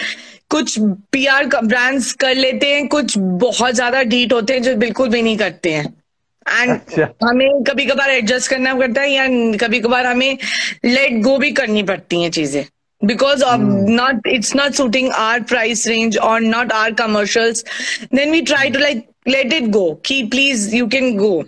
कुछ 0.50 0.76
पीआर 1.12 1.46
ब्रांड्स 1.46 2.12
कर 2.14 2.34
लेते 2.36 2.74
हैं 2.74 2.88
कुछ 2.88 3.18
बहुत 3.18 3.74
ज़्यादा 3.76 4.02
डीट 4.04 4.34
होते 4.34 4.54
हैं 4.54 4.62
जो 4.64 4.76
बिल्कुल 4.76 5.10
भी 5.10 5.22
नहीं 5.22 5.38
करते 5.38 5.74
हैं। 5.74 5.86
एंड 6.46 6.72
अच्छा। 6.72 7.08
हमें 7.24 7.64
कभी 7.64 7.86
कभार 7.86 8.10
एडजस्ट 8.10 8.50
करना 8.50 8.74
पड़ता 8.74 9.02
है 9.02 9.12
या 9.12 9.28
कभी 9.58 9.80
कभार 9.80 10.06
हमें 10.06 10.38
लेट 10.86 11.22
गो 11.24 11.38
भी 11.38 11.52
करनी 11.52 11.84
पड़ती 11.84 12.22
हैं 12.24 12.32
चीज़ें। 12.32 12.64
Because 13.02 13.44
of 13.44 13.62
not 13.92 14.28
it's 14.28 14.56
not 14.56 14.74
suiting 14.74 15.12
our 15.12 15.42
price 15.44 15.88
range 15.88 16.18
और 16.18 16.42
not 16.42 16.72
our 16.72 16.92
commercials 16.94 17.64
then 18.14 18.32
we 18.32 18.42
try 18.42 18.70
to 18.70 18.80
like 18.80 19.06
let 19.28 19.54
it 19.54 19.68
go 19.70 19.90
कि 20.06 20.22
please 20.24 20.76
you 20.76 20.88
can 20.88 21.16
go 21.18 21.44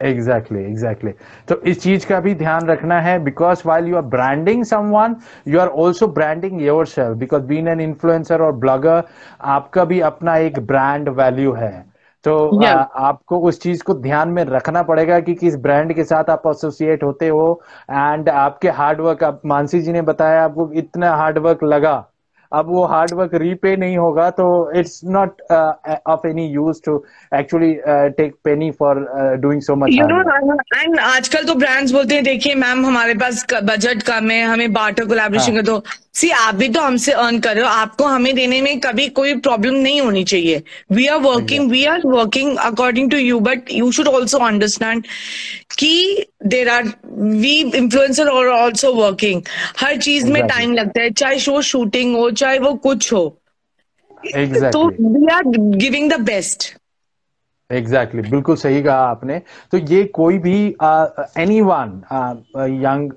exactly 0.00 0.62
exactly 0.64 1.12
तो 1.48 1.60
इस 1.62 1.82
चीज़ 1.82 2.06
का 2.06 2.20
भी 2.20 2.34
ध्यान 2.34 2.66
रखना 2.66 3.00
है 3.00 3.18
because 3.24 3.62
while 3.66 3.86
you 3.86 3.96
are 3.96 4.02
branding 4.08 4.64
someone 4.64 5.16
you 5.48 5.60
are 5.60 5.68
also 5.68 6.06
branding 6.06 6.62
yourself 6.86 7.16
because 7.16 7.42
been 7.42 7.68
an 7.68 7.80
influencer 7.80 8.42
और 8.42 8.52
ब्लॉगर 8.56 9.02
आपका 9.50 9.84
भी 9.84 10.00
अपना 10.00 10.36
एक 10.36 10.58
ब्रांड 10.66 11.08
वैल्यू 11.08 11.52
है 11.52 11.90
तो 12.24 12.32
Yeah. 12.54 12.74
आ, 12.74 12.82
आपको 13.00 13.38
उस 13.40 13.60
चीज़ 13.60 13.82
को 13.82 13.94
ध्यान 13.94 14.28
में 14.28 14.42
रखना 14.44 14.82
पड़ेगा 14.82 15.20
कि 15.20 15.34
किस 15.34 15.56
ब्रांड 15.56 15.94
के 15.94 16.04
साथ 16.04 16.30
आप 16.30 16.42
एसोसिएट 16.46 17.02
होते 17.02 17.28
हो 17.28 17.60
एंड 17.90 18.28
आपके 18.28 18.70
हार्डवर्क 18.70 19.24
आप 19.24 19.40
मानसी 19.46 19.80
जी 19.82 19.92
ने 19.92 20.02
बताया 20.02 20.44
आपको 20.44 20.70
इतना 20.74 21.14
हार्डवर्क 21.16 21.64
लगा 21.64 22.09
अब 22.52 22.68
वो 22.68 22.84
हार्डवर्क 22.86 23.34
रीपे 23.42 23.74
नहीं 23.76 23.96
होगा 23.96 24.28
तो 24.38 24.46
it's 24.78 25.00
not 25.16 25.42
of 25.52 26.26
any 26.26 26.46
use 26.48 26.80
to 26.84 26.96
actually 27.38 27.72
take 28.16 28.34
penny 28.44 28.70
for 28.80 29.06
doing 29.40 29.62
so 29.62 29.76
much 29.76 29.90
and 30.74 30.98
आजकल 31.00 31.44
तो 31.46 31.54
ब्रांड्स 31.54 31.92
बोलते 31.92 32.14
हैं 32.14 32.24
देखिए 32.24 32.54
मैम 32.56 32.86
हमारे 32.86 33.14
पास 33.14 33.44
बजट 33.64 34.02
कम 34.02 34.30
है 34.30 34.42
हमें 34.44 34.72
बाटर 34.72 35.04
कोलैबोरेशन। 35.04 35.56
कर 35.56 35.62
दो 35.62 35.82
सी 36.14 36.30
आप 36.36 36.54
भी 36.54 36.68
तो 36.68 36.80
हमसे 36.80 37.12
अर्न 37.14 37.38
कर 37.40 37.54
रहे 37.54 37.64
हो 37.64 37.70
आपको 37.70 38.04
हमें 38.04 38.34
देने 38.34 38.60
में 38.62 38.80
कभी 38.80 39.08
कोई 39.16 39.34
प्रॉब्लम 39.40 39.74
नहीं 39.74 40.00
होनी 40.00 40.24
चाहिए। 40.24 40.62
We 40.92 41.06
are 41.06 41.18
working 41.20 41.70
we 41.70 41.84
are 41.86 42.00
working 42.06 42.56
according 42.58 43.10
to 43.10 43.16
you 43.16 43.38
but 43.40 43.72
you 43.72 43.90
should 43.92 44.08
also 44.08 44.38
understand 44.46 45.04
कि 45.80 46.26
देर 46.46 46.68
आर 46.68 46.88
वी 47.04 47.54
इन्फ्लुएंसर 47.76 48.28
और 48.30 48.48
ऑल्सो 48.48 48.92
वर्किंग 48.94 49.42
हर 49.80 49.96
चीज़ 49.98 50.30
में 50.32 50.42
टाइम 50.46 50.72
लगता 50.74 51.02
है 51.02 51.10
चाहे 51.12 51.38
शो 51.38 51.60
शूटिंग 51.62 52.16
हो 52.16 52.30
चाहे 52.42 52.58
वो 52.58 52.74
कुछ 52.88 53.12
हो। 53.12 53.24
तो 54.72 54.86
we 54.88 55.26
are 55.34 55.42
giving 55.46 56.10
the 56.12 56.20
best 56.22 56.74
exactly 57.70 58.20
exactly, 58.20 58.30
बिल्कुल 58.30 58.56
सही 58.56 58.82
कहा 58.82 59.00
आपने। 59.08 59.38
तो 59.72 59.78
ये 59.78 60.02
कोई 60.14 60.38
भी 60.38 60.58
एनी 61.42 61.60
वन 61.60 62.00
यंग 62.84 63.12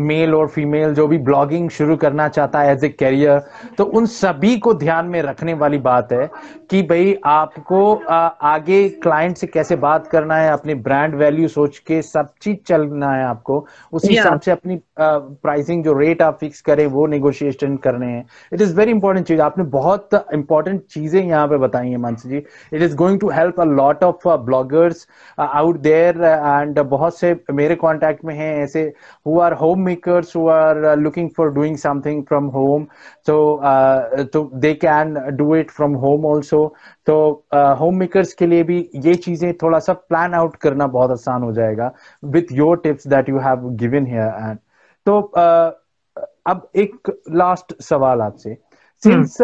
मेल 0.00 0.34
और 0.34 0.48
फीमेल 0.48 0.94
जो 0.94 1.06
भी 1.08 1.18
ब्लॉगिंग 1.18 1.68
शुरू 1.70 1.96
करना 1.96 2.28
चाहता 2.28 2.60
है 2.60 2.72
एज 2.72 2.84
ए 2.84 2.88
करियर 2.88 3.38
तो 3.78 3.84
उन 3.98 4.06
सभी 4.06 4.56
को 4.58 4.74
ध्यान 4.74 5.06
में 5.06 5.20
रखने 5.22 5.54
वाली 5.54 5.78
बात 5.86 6.12
है 6.12 6.28
कि 6.70 6.80
भाई 6.82 7.14
आपको 7.26 7.80
आगे 8.44 8.88
क्लाइंट 9.02 9.36
से 9.36 9.46
कैसे 9.46 9.76
बात 9.76 10.06
करना 10.06 10.36
है 10.36 10.50
अपनी 10.50 10.74
ब्रांड 10.86 11.14
वैल्यू 11.14 11.48
सोच 11.48 11.78
के 11.78 12.00
सब 12.02 12.28
चीज़ 12.42 12.56
चलना 12.66 13.10
है 13.12 13.24
आपको 13.24 13.58
उसी 13.92 14.08
हिसाब 14.08 14.40
से 14.40 14.50
अपनी 14.50 14.78
प्राइसिंग 14.98 15.84
जो 15.84 15.92
रेट 15.98 16.22
आप 16.22 16.38
फिक्स 16.40 16.60
करें 16.60 16.86
वो 16.86 17.06
नेगोशिएशन 17.06 17.76
करने 17.84 18.06
हैं। 18.06 18.24
इट 18.52 18.60
इज़ 18.60 18.74
वेरी 18.76 18.90
इंपॉर्टेंट 18.90 19.26
चीज़ 19.26 19.40
आपने 19.40 19.64
बहुत 19.76 20.14
इंपॉर्टेंट 20.34 20.82
चीज़ें 20.90 21.22
यहाँ 21.22 21.46
पे 21.48 21.56
बताई 21.58 21.90
है 21.90 21.96
Mansi 21.98 22.28
ji. 22.28 22.36
It 22.72 22.82
is 22.82 22.96
going 22.96 23.20
to 23.20 23.30
help 23.30 23.60
a 23.60 23.64
lot 23.64 24.04
of 24.04 24.28
bloggers 24.28 25.06
out 25.38 25.76
there 25.80 26.22
and 26.24 26.78
बहुत 26.80 27.18
से 27.18 27.34
मेरे 27.52 27.74
कॉन्टेक्ट 27.76 28.24
में 28.24 28.34
हैं 28.34 28.54
ऐसे 28.62 28.82
who 29.26 29.38
are 29.40 29.52
homemakers 29.84 30.36
who 30.36 30.46
are 30.48 30.96
looking 30.98 31.30
for 31.36 31.52
doing 31.52 31.76
something 31.76 32.22
from 32.24 32.46
home 32.56 32.86
तो 33.26 33.36
तो 34.32 34.42
they 34.54 34.72
can 34.74 35.14
do 35.36 35.54
it 35.56 35.70
from 35.70 35.94
home 35.94 36.26
also 36.26 36.66
तो 37.06 37.16
home 37.80 37.96
makers 37.98 38.32
के 38.34 38.46
लिए 38.46 38.62
भी 38.62 38.78
ये 39.04 39.14
चीज़ें 39.14 39.52
थोड़ा 39.62 39.78
सा 39.78 39.92
प्लान 39.92 40.34
आउट 40.34 40.56
करना 40.56 40.86
बहुत 40.88 41.10
आसान 41.10 41.42
हो 41.42 41.52
जाएगा 41.52 41.92
with 42.22 42.52
your 42.52 42.76
tips 42.84 43.06
that 43.06 43.28
you 43.28 43.38
have 43.38 43.68
given 43.76 44.06
here 44.06 44.48
and 44.50 44.58
तो 45.06 45.20
uh, 45.38 45.72
अब 46.46 46.68
एक 46.76 47.10
लास्ट 47.30 47.74
सवाल 47.82 48.20
आपसे. 48.20 48.56
Since 49.02 49.36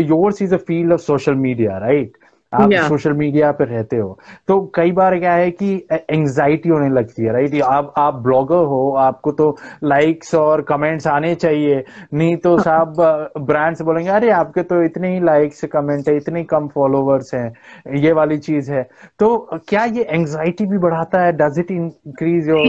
yours 0.00 0.42
is 0.42 0.54
a 0.54 0.58
field 0.58 0.92
of 0.92 1.00
social 1.00 1.34
media 1.34 1.78
right 1.78 2.16
आप 2.54 2.70
Yeah. 2.70 2.88
सोशल 2.88 3.12
मीडिया 3.12 3.50
पे 3.52 3.64
रहते 3.64 3.96
हो। 3.96 4.18
तो 4.48 4.60
कई 4.74 4.92
बार 4.92 5.18
क्या 5.18 5.32
है 5.32 5.50
कि 5.52 5.74
एंजाइटी 5.92 6.68
होने 6.68 6.88
लगती 6.90 7.22
है 7.22 7.32
राइट 7.32 7.60
आप 7.62 7.92
आप 7.98 8.14
ब्लॉगर 8.22 8.64
हो 8.66 8.90
आपको 8.98 9.32
तो 9.32 9.56
लाइक्स 9.84 10.34
और 10.34 10.62
कमेंट्स 10.62 11.06
आने 11.06 11.34
चाहिए। 11.34 11.82
नहीं 12.14 12.36
तो 12.36 12.58
साहब 12.58 13.34
ब्रांड्स 13.40 13.82
बोलेंगे 13.82 14.10
अरे 14.10 14.30
आपके 14.32 14.62
तो 14.62 14.82
इतने 14.84 15.14
ही 15.14 15.20
लाइक्स 15.24 15.64
कमेंट 15.72 16.08
है 16.08 16.16
इतने 16.16 16.44
कम 16.44 16.68
फॉलोवर्स 16.74 17.34
हैं 17.34 17.96
ये 17.96 18.12
वाली 18.12 18.38
चीज़ 18.40 18.70
है। 18.72 18.82
तो 19.18 19.36
क्या 19.68 19.84
ये 19.84 20.06
एंजाइटी 20.10 20.66
भी 20.66 20.78
बढ़ाता 20.78 21.24
है? 21.24 21.32
Does 21.32 21.58
it 21.58 21.70
increase 21.70 22.48
your 22.48 22.60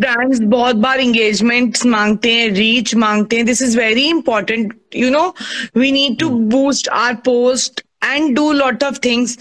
that's 0.00 0.40
बहुत 0.42 0.76
बार 0.76 1.00
engagements 1.00 1.86
मांगते 1.86 2.32
हैं, 2.32 2.48
रीच 2.50 2.94
मांगते 2.96 3.36
हैं. 3.36 3.46
This 3.46 3.62
is 3.62 3.78
very 3.78 4.08
important 4.08 4.74
you 4.96 5.10
know 5.10 5.28
we 5.76 5.92
need 5.92 6.18
to 6.20 6.28
boost 6.50 6.88
our 6.88 7.14
post 7.28 7.82
and 8.04 8.34
do 8.34 8.52
lot 8.52 8.84
of 8.84 8.98
things 9.04 9.38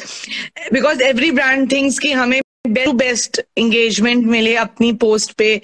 because 0.73 1.01
every 1.01 1.31
brand 1.31 1.71
things 1.71 1.99
की 1.99 2.11
हमें 2.11 2.41
बेस्ट 2.67 2.91
बेस्ट 2.95 3.41
इंगेजमेंट 3.57 4.25
मिले 4.27 4.55
अपनी 4.55 4.91
post 4.93 5.31
पे 5.31 5.61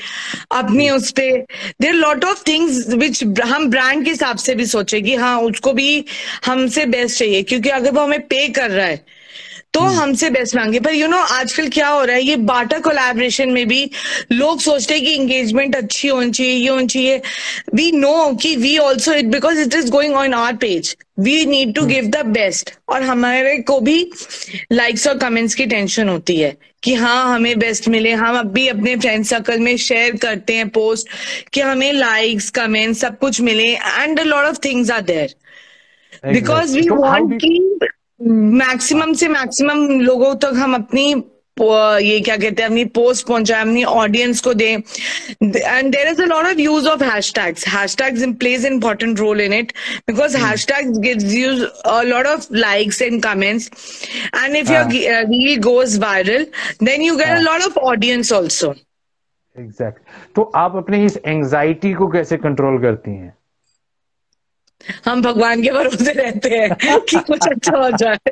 अपनी 0.51 0.89
उस 0.89 1.12
पे। 1.12 1.29
There 1.81 1.93
lot 1.93 2.25
of 2.25 2.43
things 2.47 2.88
which 2.89 3.23
हम 3.41 3.69
ब्रांड 3.69 4.03
के 4.05 4.12
हिसाब 4.12 4.38
से 4.38 4.55
भी 4.55 4.65
सोचे 4.65 5.01
कि 5.01 5.15
हाँ 5.15 5.39
उसको 5.41 5.73
भी 5.73 6.05
हमसे 6.45 6.86
बेस्ट 6.86 7.19
चाहिए। 7.19 7.43
क्योंकि 7.43 7.69
अगर 7.69 7.91
वो 7.91 8.01
हमें 8.01 8.21
पे 8.27 8.47
कर 8.49 8.71
रहा 8.71 8.86
है 8.86 9.05
तो 9.75 9.79
हमसे 9.79 10.29
बेस्ट 10.29 10.55
मांगे। 10.55 10.79
पर 10.79 10.93
यू 10.93 11.07
नो 11.07 11.17
आजकल 11.17 11.67
क्या 11.69 11.88
हो 11.88 12.03
रहा 12.03 12.15
है 12.15 12.23
ये 12.23 12.35
बाटा 12.49 12.79
कोलैबोरेशन 12.79 13.49
में 13.51 13.67
भी 13.67 13.89
लोग 14.31 14.59
सोचते 14.61 14.93
हैं 14.93 15.03
कि 15.03 15.13
एंगेजमेंट 15.13 15.75
अच्छी 15.75 16.07
होनी 16.07 16.31
चाहिए 16.31 16.53
ये 16.53 16.69
होनी 16.69 16.88
चाहिए। 16.88 17.21
वी 17.75 17.91
नो 17.91 18.35
कि 18.41 18.55
we 18.55 18.77
also 18.77 19.13
it 19.13 19.25
because 19.31 19.59
it 19.59 19.73
is 19.75 19.89
going 19.91 20.15
on 20.15 20.33
our 20.33 20.55
page 20.57 20.95
we 21.19 21.45
need 21.45 21.73
to 21.75 21.85
give 21.85 22.05
the 22.07 22.25
best 22.27 22.71
और 22.89 23.01
हमारे 23.03 23.57
को 23.67 23.79
भी 23.79 23.99
लाइक्स 24.71 25.07
और 25.07 25.17
कमेंट्स 25.17 25.55
की 25.55 25.65
टेंशन 25.65 26.09
होती 26.09 26.35
है 26.38 26.55
कि 26.83 26.93
हाँ 26.93 27.33
हमें 27.33 27.57
बेस्ट 27.59 27.88
मिले। 27.88 28.11
हम 28.13 28.38
अब 28.39 28.51
भी 28.53 28.67
अपने 28.67 28.95
फ्रेंड 28.95 29.25
सर्कल 29.25 29.59
में 29.59 29.75
शेयर 29.77 30.15
करते 30.17 30.55
हैं 30.55 30.67
पोस्ट 30.69 31.07
कि 31.53 31.61
हमें 31.61 31.91
लाइक्स 31.93 32.49
कमेंट्स 32.57 33.01
सब 33.01 33.17
कुछ 33.19 33.41
मिले। 33.41 33.67
And 33.73 34.19
lot 34.19 34.45
of 34.45 34.59
things 34.65 34.91
are 34.91 35.01
there 35.03 35.35
because 36.25 36.77
we 36.77 36.88
want 36.89 37.33
कि 37.41 37.79
मैक्सिमम 38.21 39.13
से 39.13 39.28
मैक्सिमम 39.28 39.99
लोगों 40.01 40.36
तक 40.36 40.51
हम 40.56 40.75
अपनी 40.75 41.13
ये 41.60 42.19
क्या 42.19 42.36
कहते 42.38 42.62
हैं 42.62 42.69
अपनी 42.69 42.84
पोस्ट 42.95 43.28
पहुँचाए 43.28 43.62
अपनी 43.62 43.84
ऑडियंस 43.84 44.39
को 44.41 44.54
दें। 44.54 44.73
And 44.73 45.91
there 45.91 46.08
is 46.08 46.21
a 46.21 46.25
lot 46.25 46.45
of 46.45 46.60
use 46.60 46.88
of 46.88 47.04
hashtags 47.04 47.67
hashtags 47.67 48.23
plays 48.39 48.65
important 48.65 49.19
role 49.19 49.41
in 49.41 49.54
it 49.54 49.71
because 50.08 50.38
hashtags 50.38 50.99
gives 50.99 51.34
you 51.34 51.54
a 51.91 52.04
lot 52.10 52.28
of 52.32 52.49
likes 52.63 53.01
and 53.08 53.21
comments. 53.25 53.69
And 54.41 54.60
if 54.62 54.69
your 54.69 54.84
Ah. 54.84 55.13
uh, 55.13 55.23
reel 55.30 55.62
goes 55.67 55.97
viral 56.06 56.45
then 56.89 57.08
you 57.08 57.17
get 57.17 57.30
a 57.30 57.39
Ah. 57.39 57.45
lot 57.49 57.67
of 57.67 57.80
exact 59.60 59.99
तो 60.36 60.41
आप 60.56 60.75
अपने 60.75 61.06
इस 61.06 61.17
anxiety 61.25 61.93
को 61.93 62.08
कैसे 62.08 62.38
control 62.38 62.82
करती 62.82 63.12
हैं? 63.12 63.34
हम 65.06 65.21
भगवान 65.21 65.62
के 65.63 65.71
भरोसे 65.71 66.12
रहते 66.13 66.50
हैं 66.50 67.00
कि 67.10 67.17
कुछ 67.17 67.48
अच्छा 67.48 67.78
हो 67.78 67.89
जाए। 67.98 68.32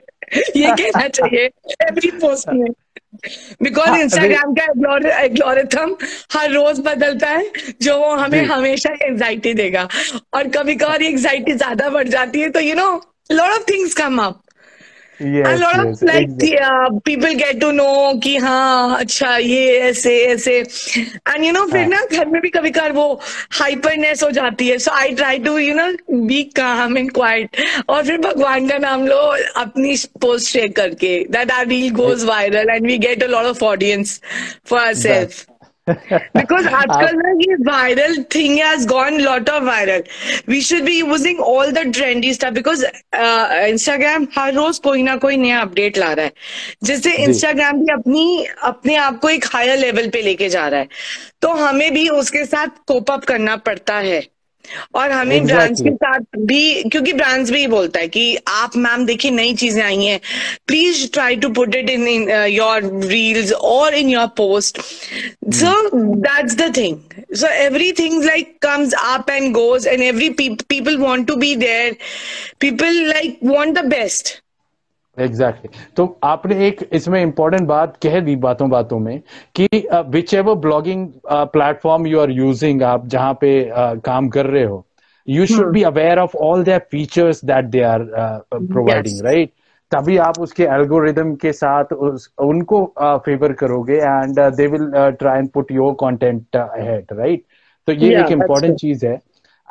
ये 0.58 0.72
कहना 0.72 1.08
चाहिए 1.08 1.46
एवरी 1.88 2.12
पोस्ट 2.22 2.50
में। 2.50 2.72
बिकॉज़ 3.64 3.90
हाँ, 3.90 4.00
इंस्टाग्राम 4.00 4.54
का 4.54 4.64
एग्लोरिथम 5.22 5.96
हर 6.34 6.52
रोज 6.52 6.80
बदलता 6.86 7.28
है 7.30 7.52
जो 7.82 7.98
वो 8.00 8.12
हमें 8.16 8.44
हमेशा 8.46 8.94
एंजाइटी 9.02 9.54
देगा। 9.54 9.88
और 10.34 10.48
कभी 10.56 10.76
कभार 10.76 11.04
एंजाइटी 11.04 11.54
ज़्यादा 11.54 11.90
बढ़ 11.90 12.08
जाती 12.08 12.42
है 12.42 12.50
तो 12.50 12.60
you 12.60 12.76
know 12.76 12.90
lot 13.32 13.50
of 13.50 13.70
things 13.70 13.94
come 13.96 14.22
up 14.24 14.42
people 17.06 17.36
get 17.36 17.60
to 17.60 17.72
know 17.72 18.20
कि 18.24 18.36
हाँ 18.38 19.00
अच्छा 19.00 19.36
ये 19.38 19.78
ऐसे 19.80 20.18
ऐसे। 20.26 20.58
एंड 20.58 21.44
यू 21.44 21.52
नो 21.52 21.66
फिर 21.68 21.80
हाँ. 21.80 21.88
ना 21.90 22.02
घर 22.12 22.26
में 22.28 22.42
भी 22.42 22.50
कभी 22.50 22.72
कभार 22.72 22.92
वो 22.92 23.20
हाइपरनेस 23.60 24.24
हो 24.24 24.30
जाती 24.32 24.68
है। 24.68 24.78
So 24.78 24.92
I 24.92 25.12
try 25.16 25.40
to 25.40 25.58
you 25.58 25.74
know 25.76 25.88
be 26.28 26.42
calm 26.56 26.98
and 26.98 27.12
quiet 27.12 27.58
और 27.90 28.06
फिर 28.06 28.18
भगवान 28.18 28.68
का 28.68 28.78
नाम 28.78 29.08
लो 29.08 29.22
अपनी 29.62 29.96
पोस्ट 30.22 30.52
शेयर 30.52 30.68
करके। 30.78 31.18
That 31.32 31.52
our 31.52 31.68
reel 31.68 31.90
goes 31.96 32.24
viral 32.26 32.70
and 32.70 32.86
we 32.88 32.98
get 32.98 33.24
a 33.24 33.28
lot 33.28 33.46
of 33.46 33.64
audience 33.64 34.20
for 34.70 34.80
our 34.80 34.94
self 34.94 35.46
because 35.90 36.68
आजकल 36.68 37.16
ना 37.16 37.30
ये 37.30 37.56
viral 37.64 38.14
thing 38.34 38.58
has 38.58 38.86
gone 38.86 39.18
lot 39.24 39.50
of 39.50 39.64
viral. 39.64 40.06
We 40.48 40.62
should 40.62 40.86
be 40.86 40.96
using 41.00 41.40
all 41.40 41.72
the 41.72 41.84
trendy 41.98 42.34
stuff 42.34 42.54
because 42.54 42.84
uh, 43.14 43.50
Instagram 43.74 44.28
हर 44.38 44.54
रोज 44.54 44.80
कोई 44.80 45.04
ना 45.04 45.16
कोई 45.16 45.38
नया 45.38 45.62
update 45.62 45.98
ला 45.98 46.14
रहा 46.14 46.26
है 46.26 46.34
जिससे। 46.84 47.18
Instagram 47.28 47.74
भी 47.74 47.94
अपनी 47.94 48.46
अपने 48.64 48.96
आप 48.96 49.20
को 49.20 49.30
एक 49.30 49.46
हायर 49.54 49.78
लेवल 49.78 50.10
पे 50.10 50.22
लेके 50.22 50.50
जा 50.50 50.68
रहा 50.68 50.80
है 50.80 50.88
तो 51.42 51.50
हमें 51.50 51.94
भी 51.94 52.10
उसके 52.10 52.46
साथ 52.46 52.68
कोप 52.88 53.12
अप 53.12 53.24
करना 53.24 53.56
पड़ता 53.56 53.96
है 53.96 54.33
और 54.96 55.12
हमें 55.12 55.46
ब्रांड्स 55.46 55.82
के 55.82 55.92
साथ 55.96 56.38
भी 56.38 56.84
क्योंकि 56.84 57.14
ब्रांड्स 57.14 57.52
भी 57.52 57.66
बोलता 57.68 58.00
है 58.00 58.08
कि 58.08 58.38
आप 58.48 58.78
मैम 58.78 59.06
देखिए 59.06 59.32
नई 59.32 59.54
चीज़ें 59.56 59.82
आई 59.84 60.06
हैं। 60.06 60.20
Please 60.68 61.06
try 61.14 61.36
to 61.36 61.50
put 61.50 61.76
it 61.76 61.90
in 61.90 62.30
your 62.50 62.90
reels 63.06 63.52
और 63.52 63.96
in 63.96 64.10
your 64.10 64.28
post 64.38 64.82
so 65.54 65.74
that's 65.96 66.56
the 66.56 66.72
thing 66.78 66.98
so 67.36 67.48
everything 68.00 68.24
like 68.24 68.56
comes 68.62 68.94
up 69.00 69.30
and 69.30 69.52
goes 69.54 69.88
and 69.88 70.04
every 70.04 70.30
people 70.40 70.98
want 70.98 71.28
to 71.28 71.36
be 71.36 71.56
there 71.56 71.96
people 72.60 73.04
like 73.08 73.40
want 73.44 73.78
the 73.78 73.86
best 73.88 74.43
exactly 75.20 75.70
exactly. 75.70 75.96
तो 75.96 76.20
आपने 76.24 76.68
एक 76.68 76.90
इसमें 76.94 77.22
important 77.22 77.68
बात 77.68 77.98
कह 77.98 78.20
दी 78.20 78.36
बातों 78.36 78.70
बातों 78.70 79.00
में 79.00 79.22
कि 79.56 79.88
whichever 80.34 80.56
blogging 80.56 81.10
platform 81.32 82.08
you 82.08 82.20
are 82.20 82.30
using 82.30 82.84
आप 82.84 83.08
जहाँ 83.08 83.34
पे 83.42 83.72
uh, 83.72 84.02
काम 84.06 84.30
कर 84.30 84.46
रहे 84.46 84.64
हो 84.64 84.86
you 85.28 85.46
should 85.46 85.72
be 85.72 85.84
aware 85.84 86.20
of 86.20 86.38
all 86.38 86.64
their 86.64 86.80
features 86.92 87.46
that 87.46 87.66
they 87.66 87.82
are 87.82 88.00
providing 88.54 89.22
right 89.22 89.52
तभी 89.92 90.18
आप 90.18 90.40
उसके 90.40 90.64
एल्गोरिदम 90.64 91.36
के 91.36 91.52
साथ 91.54 91.94
उस, 91.94 92.34
उनको 92.40 92.94
फेवर 93.00 93.52
uh, 93.52 93.58
करोगे 93.58 93.98
and 93.98 94.40
they 94.40 94.68
will 94.68 94.92
try 95.20 95.40
and 95.40 95.50
put 95.50 95.72
your 95.72 95.94
content 95.94 96.56
ahead 96.56 97.06
right 97.14 97.44
तो 97.88 97.92
ये 97.92 98.16
Yeah, 98.16 98.26
एक 98.26 98.32
इम्पोर्टेंट 98.32 98.76
चीज़ 98.76 99.06
है। 99.06 99.14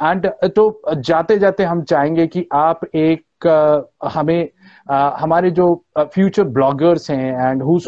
एंड 0.02 0.26
तो 0.26 0.82
जाते 0.96 1.38
जाते 1.38 1.62
हम 1.62 1.82
चाहेंगे 1.82 2.26
कि 2.26 2.46
आप 2.52 2.80
एक 2.94 3.24
uh, 3.46 4.10
हमें 4.12 4.48
uh, 4.48 4.61
हमारे 4.90 5.50
जो 5.50 5.84
फ्यूचर 5.98 6.44
ब्लॉगर्स 6.44 7.10
हैं 7.10 7.50
and 7.50 7.62
who 7.62 7.78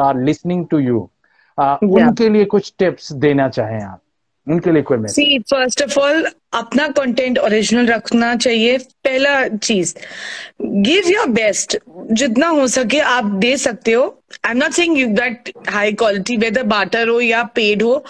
are 0.00 0.20
listening 0.20 0.66
to 0.66 0.78
you 0.78 1.08
उनके 1.92 2.28
लिए 2.28 2.44
कुछ 2.44 2.74
टिप्स 2.78 3.12
देना 3.12 3.48
चाहें 3.48 3.80
आप? 3.82 4.00
उनके 4.46 4.72
लिए 4.72 4.82
कोई 4.82 4.98
सी 5.08 5.38
फ़र्स्ट 5.50 5.82
ऑफ़ 5.82 5.98
ऑल 6.00 6.26
अपना 6.52 6.86
कंटेंट 6.88 7.38
ओरिजिनल 7.38 7.86
रखना 7.86 8.34
चाहिए। 8.36 8.78
पहला 8.78 9.46
चीज़ 9.48 9.94
गिव 10.62 11.08
योर 11.08 11.28
बेस्ट 11.28 11.76
जितना 12.12 12.48
हो 12.48 12.66
सके 12.66 12.98
आप 13.00 13.24
दे 13.40 13.56
सकते 13.56 13.92
हो। 13.92 14.04
I 14.44 14.50
am 14.50 14.58
not 14.58 14.72
saying 14.72 14.98
you 14.98 15.06
that 15.08 15.50
high 15.68 15.92
quality 15.92 16.36
whether 16.36 16.62
water 16.62 17.08
हो 17.08 17.20
या 17.20 17.42
पेड 17.54 17.82
हो। 17.82 18.04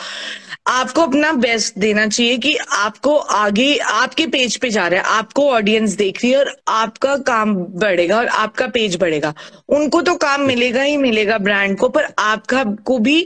आपको 0.67 1.03
अपना 1.03 1.33
बेस्ट 1.33 1.79
देना 1.79 2.07
चाहिए 2.07 2.37
कि 2.39 2.57
आपको 2.73 3.17
आगे, 3.17 3.77
आपके 3.77 4.27
पेज 4.27 4.57
पे 4.57 4.71
जा 4.71 4.87
रहा 4.89 5.01
है। 5.01 5.19
आपको 5.19 5.49
ऑडियंस 5.51 5.97
देख 5.97 6.23
रही 6.23 6.33
है 6.33 6.39
और 6.39 6.55
आपका 6.69 7.17
काम 7.27 7.55
बढ़ेगा 7.55 8.19
और 8.19 8.27
आपका 8.27 8.67
पेज 8.67 8.97
बढ़ेगा। 8.97 9.35
उनको 9.69 10.01
तो 10.03 10.15
काम 10.17 10.47
मिलेगा 10.47 10.83
ही 10.83 10.97
मिलेगा 10.97 11.39
ब्रांड 11.39 11.77
को, 11.79 11.89
पर 11.89 12.09
आपका 12.19 12.65
को 12.85 12.99
भी 12.99 13.21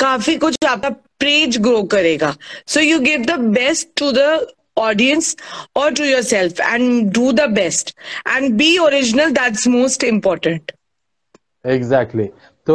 काफ़ी 0.00 0.36
कुछ 0.36 0.56
आपका 0.68 0.90
page 1.22 1.60
grow 1.62 1.84
karega. 1.86 2.36
So 2.66 2.80
you 2.80 3.00
give 3.02 3.26
the 3.26 3.38
best 3.38 3.94
to 3.96 4.12
the 4.12 4.52
audience 4.76 5.34
or 5.74 5.90
to 5.90 6.04
yourself 6.04 6.60
and 6.60 7.12
do 7.12 7.32
the 7.32 7.48
best 7.48 7.94
and 8.26 8.56
be 8.58 8.78
original. 8.78 9.32
That's 9.32 9.66
most 9.66 10.02
important. 10.02 10.72
Exactly. 11.64 12.32
तो 12.66 12.74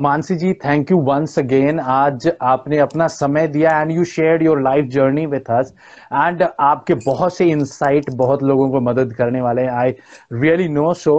Mansi 0.00 0.34
ji 0.36 0.52
thank 0.64 0.90
you 0.90 0.96
once 1.02 1.38
again 1.38 1.78
आज 1.80 2.30
आपने 2.42 2.78
अपना 2.78 3.06
समय 3.08 3.46
दिया 3.48 3.80
and 3.80 3.90
you 3.92 4.04
share 4.04 4.42
your 4.42 4.60
life 4.62 4.86
journey 4.92 5.24
with 5.26 5.50
us 5.50 5.72
and 6.12 6.42
आपके 6.60 6.94
बहुत 7.06 7.36
से 7.36 7.44
insight 7.50 8.10
बहुत 8.16 8.42
लोगों 8.42 8.68
को 8.70 8.80
मदद 8.80 9.12
करने 9.18 9.40
वाले 9.40 9.62
हैं. 9.62 9.70
I 9.70 9.94
really 10.32 10.68
know 10.68 10.92
so 10.94 11.14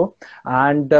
and 0.48 0.94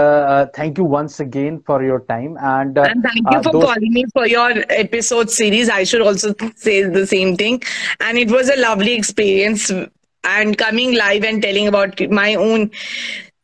thank 0.59 0.79
you 0.79 0.87
once 0.87 1.21
again 1.23 1.61
for 1.69 1.85
your 1.85 2.05
time 2.09 2.33
and 2.33 2.79
thank 2.79 3.33
you 3.35 3.61
for 4.07 4.29
your 4.29 4.59
episode 4.71 5.29
series 5.37 5.71
I 5.71 5.85
should 5.85 6.03
also 6.03 6.33
say 6.65 7.05
same 7.07 7.35
thing 7.37 7.59
and 8.03 8.19
it 8.19 8.31
was 8.31 8.51
a 8.53 8.57
lovely 8.59 8.93
experience 8.93 9.71
and 9.71 10.57
coming 10.57 10.95
live 10.95 11.25
and 11.25 11.41
telling 11.43 11.69
about 11.69 12.03
my 12.13 12.35
own 12.49 12.69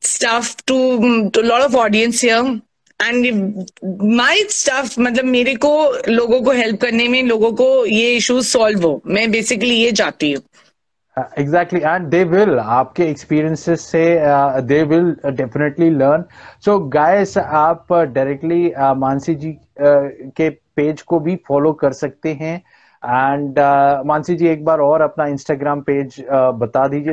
stuff 0.07 0.55
to 0.67 0.81
to 1.29 1.43
lot 1.43 1.63
of 1.63 1.75
audience 1.77 2.21
here. 2.25 2.43
And 3.09 3.27
my 4.15 4.43
stuff 4.43 4.99
मतलब 4.99 5.25
मेरे 5.25 5.55
को 5.55 5.93
लोगों 6.09 6.43
को 6.43 6.51
help 6.51 6.81
करने 6.81 7.09
में 7.09 7.23
लोगों 7.23 7.53
को 7.53 7.87
ये 7.87 8.17
इश्यूज़ 8.17 8.47
सॉल्व 8.47 8.83
हो 8.83 9.03
मैं 9.07 9.31
बेसिकली 9.31 9.75
ये 9.75 9.93
चाहती 9.93 10.33
हूँ। 10.33 10.43
एग्जैक्टली 11.39 11.81
एंड 11.81 12.07
दे 12.07 12.25
विल 12.25 12.59
आपके 12.59 13.03
एक्सपीरियंसेस 13.03 13.81
से 13.81 14.21
they 14.63 14.83
will 14.83 15.17
definitely 15.27 15.91
learn 15.91 16.25
so 16.65 16.79
guys 16.79 17.39
आप 17.39 17.93
डायरेक्टली 17.93 18.73
मानसी 18.79 19.35
जी 19.35 19.53
uh, 19.53 20.37
के 20.37 20.51
पेज 20.51 21.03
को 21.03 21.21
भी 21.21 21.37
फॉलो 21.37 21.73
कर 21.73 21.93
सकते 21.93 22.29
हैं. 22.29 22.63
एंड 23.05 23.59
मानसी 24.07 24.35
जी 24.35 24.47
एक 24.47 24.65
बार 24.65 24.79
और 24.79 25.01
अपना 25.01 25.27
इंस्टाग्राम 25.27 25.81
पेज 25.81 26.25
बता 26.33 26.89
दीजिए 26.89 27.13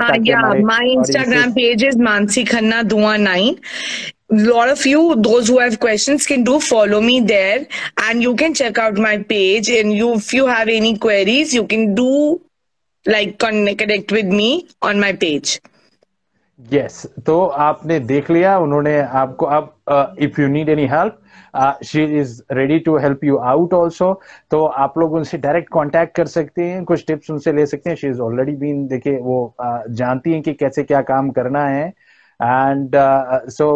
my 0.62 0.90
Instagram 0.90 1.52
page 1.52 1.84
is 1.84 1.98
Mansi 1.98 2.44
Khanna 2.44 2.82
audiences- 2.82 3.54
page 3.56 3.56
lot 4.30 4.70
of 4.70 4.86
you, 4.86 5.16
those 5.16 5.48
who 5.48 5.60
have 5.60 5.80
questions, 5.80 6.26
can 6.26 6.44
do 6.44 6.60
follow 6.60 7.02
me 7.02 7.22
there, 7.22 7.66
and 7.98 8.22
you 8.22 8.36
can 8.36 8.54
check 8.54 8.78
out 8.78 8.98
my 8.98 9.18
page. 9.18 9.70
And 9.70 9.94
you, 9.94 10.14
if 10.16 10.34
you 10.34 10.48
have 10.48 10.68
any 10.68 10.98
queries, 10.98 11.54
you 11.54 11.66
can 11.66 11.96
do 11.96 12.42
like 13.06 13.40
connect, 13.40 14.12
with 14.12 14.26
me 14.26 14.68
on 14.82 15.00
my 15.00 15.14
page. 15.14 15.60
Yes 16.60 17.06
तो 17.26 17.46
आपने 17.64 18.00
देख 18.00 18.30
लिया 18.32 18.58
उन्होंने 18.60 18.98
आपको 19.00 19.46
अब 19.46 20.16
if 20.22 20.40
you 20.42 20.48
need 20.48 20.70
any 20.70 20.86
help 20.92 21.20
she 21.86 22.04
is 22.20 22.42
ready 22.58 22.80
to 22.88 22.98
help 22.98 23.24
you 23.24 23.38
out 23.52 23.74
also 23.74 24.14
तो 24.52 24.64
आप 24.86 24.98
लोग 24.98 25.14
उनसे 25.14 25.38
डायरेक्ट 25.38 25.70
कांटेक्ट 25.74 26.16
कर 26.16 26.28
सकते 26.28 26.64
हैं 26.64 26.84
कुछ 26.86 27.06
टिप्स 27.08 27.30
उनसे 27.32 27.54
ले 27.54 27.66
सकते 27.66 27.90
हैं 27.90 27.98
शी 27.98 28.08
इज़ 28.08 28.22
ऑलरेडी 28.22 28.56
बीन 28.56 28.86
देखिए 28.88 29.18
वो 29.18 29.38
uh, 29.66 29.82
जानती 29.90 30.34
हैं 30.34 30.42
कि 30.42 30.54
कैसे 30.54 30.84
क्या 30.84 31.02
काम 31.12 31.30
करना 31.38 31.66
है 31.68 31.94
And 32.41 32.97
so 33.57 33.69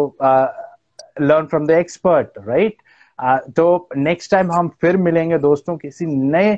learn 1.21 1.45
from 1.45 1.65
the 1.67 1.71
expert 1.71 2.37
right 2.47 2.81
तो 3.55 3.67
नेक्स्ट 3.97 4.31
टाइम 4.31 4.51
हम 4.51 4.67
फिर 4.81 4.97
मिलेंगे 4.97 5.37
दोस्तों 5.45 5.77
किसी 5.77 6.05
नए 6.05 6.51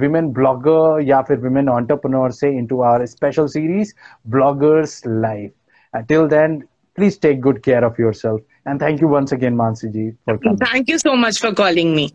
विमेन 0.00 0.32
ब्लॉगर 0.32 1.02
या 1.08 1.20
फिर 1.22 1.38
विमेन 1.40 1.68
ऑन्टरप्रनोर 1.68 2.32
से 2.32 2.50
into 2.58 2.80
our 2.82 3.04
special 3.06 3.46
series 3.56 3.94
bloggers 4.36 5.02
life 5.06 6.04
till 6.08 6.26
then 6.28 6.62
please 6.98 7.16
take 7.22 7.38
good 7.44 7.56
care 7.62 7.84
of 7.86 7.96
yourself 7.98 8.42
and 8.72 8.82
thank 8.82 9.00
you 9.04 9.08
once 9.12 9.32
again 9.36 9.56
mansi 9.62 9.88
ji 9.94 10.04
for 10.28 10.36
coming 10.44 10.60
Thank 10.64 10.92
you 10.92 10.98
so 11.04 11.16
much 11.22 11.40
for 11.44 11.52
calling 11.62 11.94
me. 11.94 12.06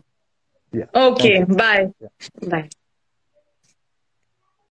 yeah 0.72 0.86
Okay, 1.06 1.34
Thank 1.34 1.48
you. 1.48 1.56
bye. 1.56 2.50
Bye. 2.54 2.68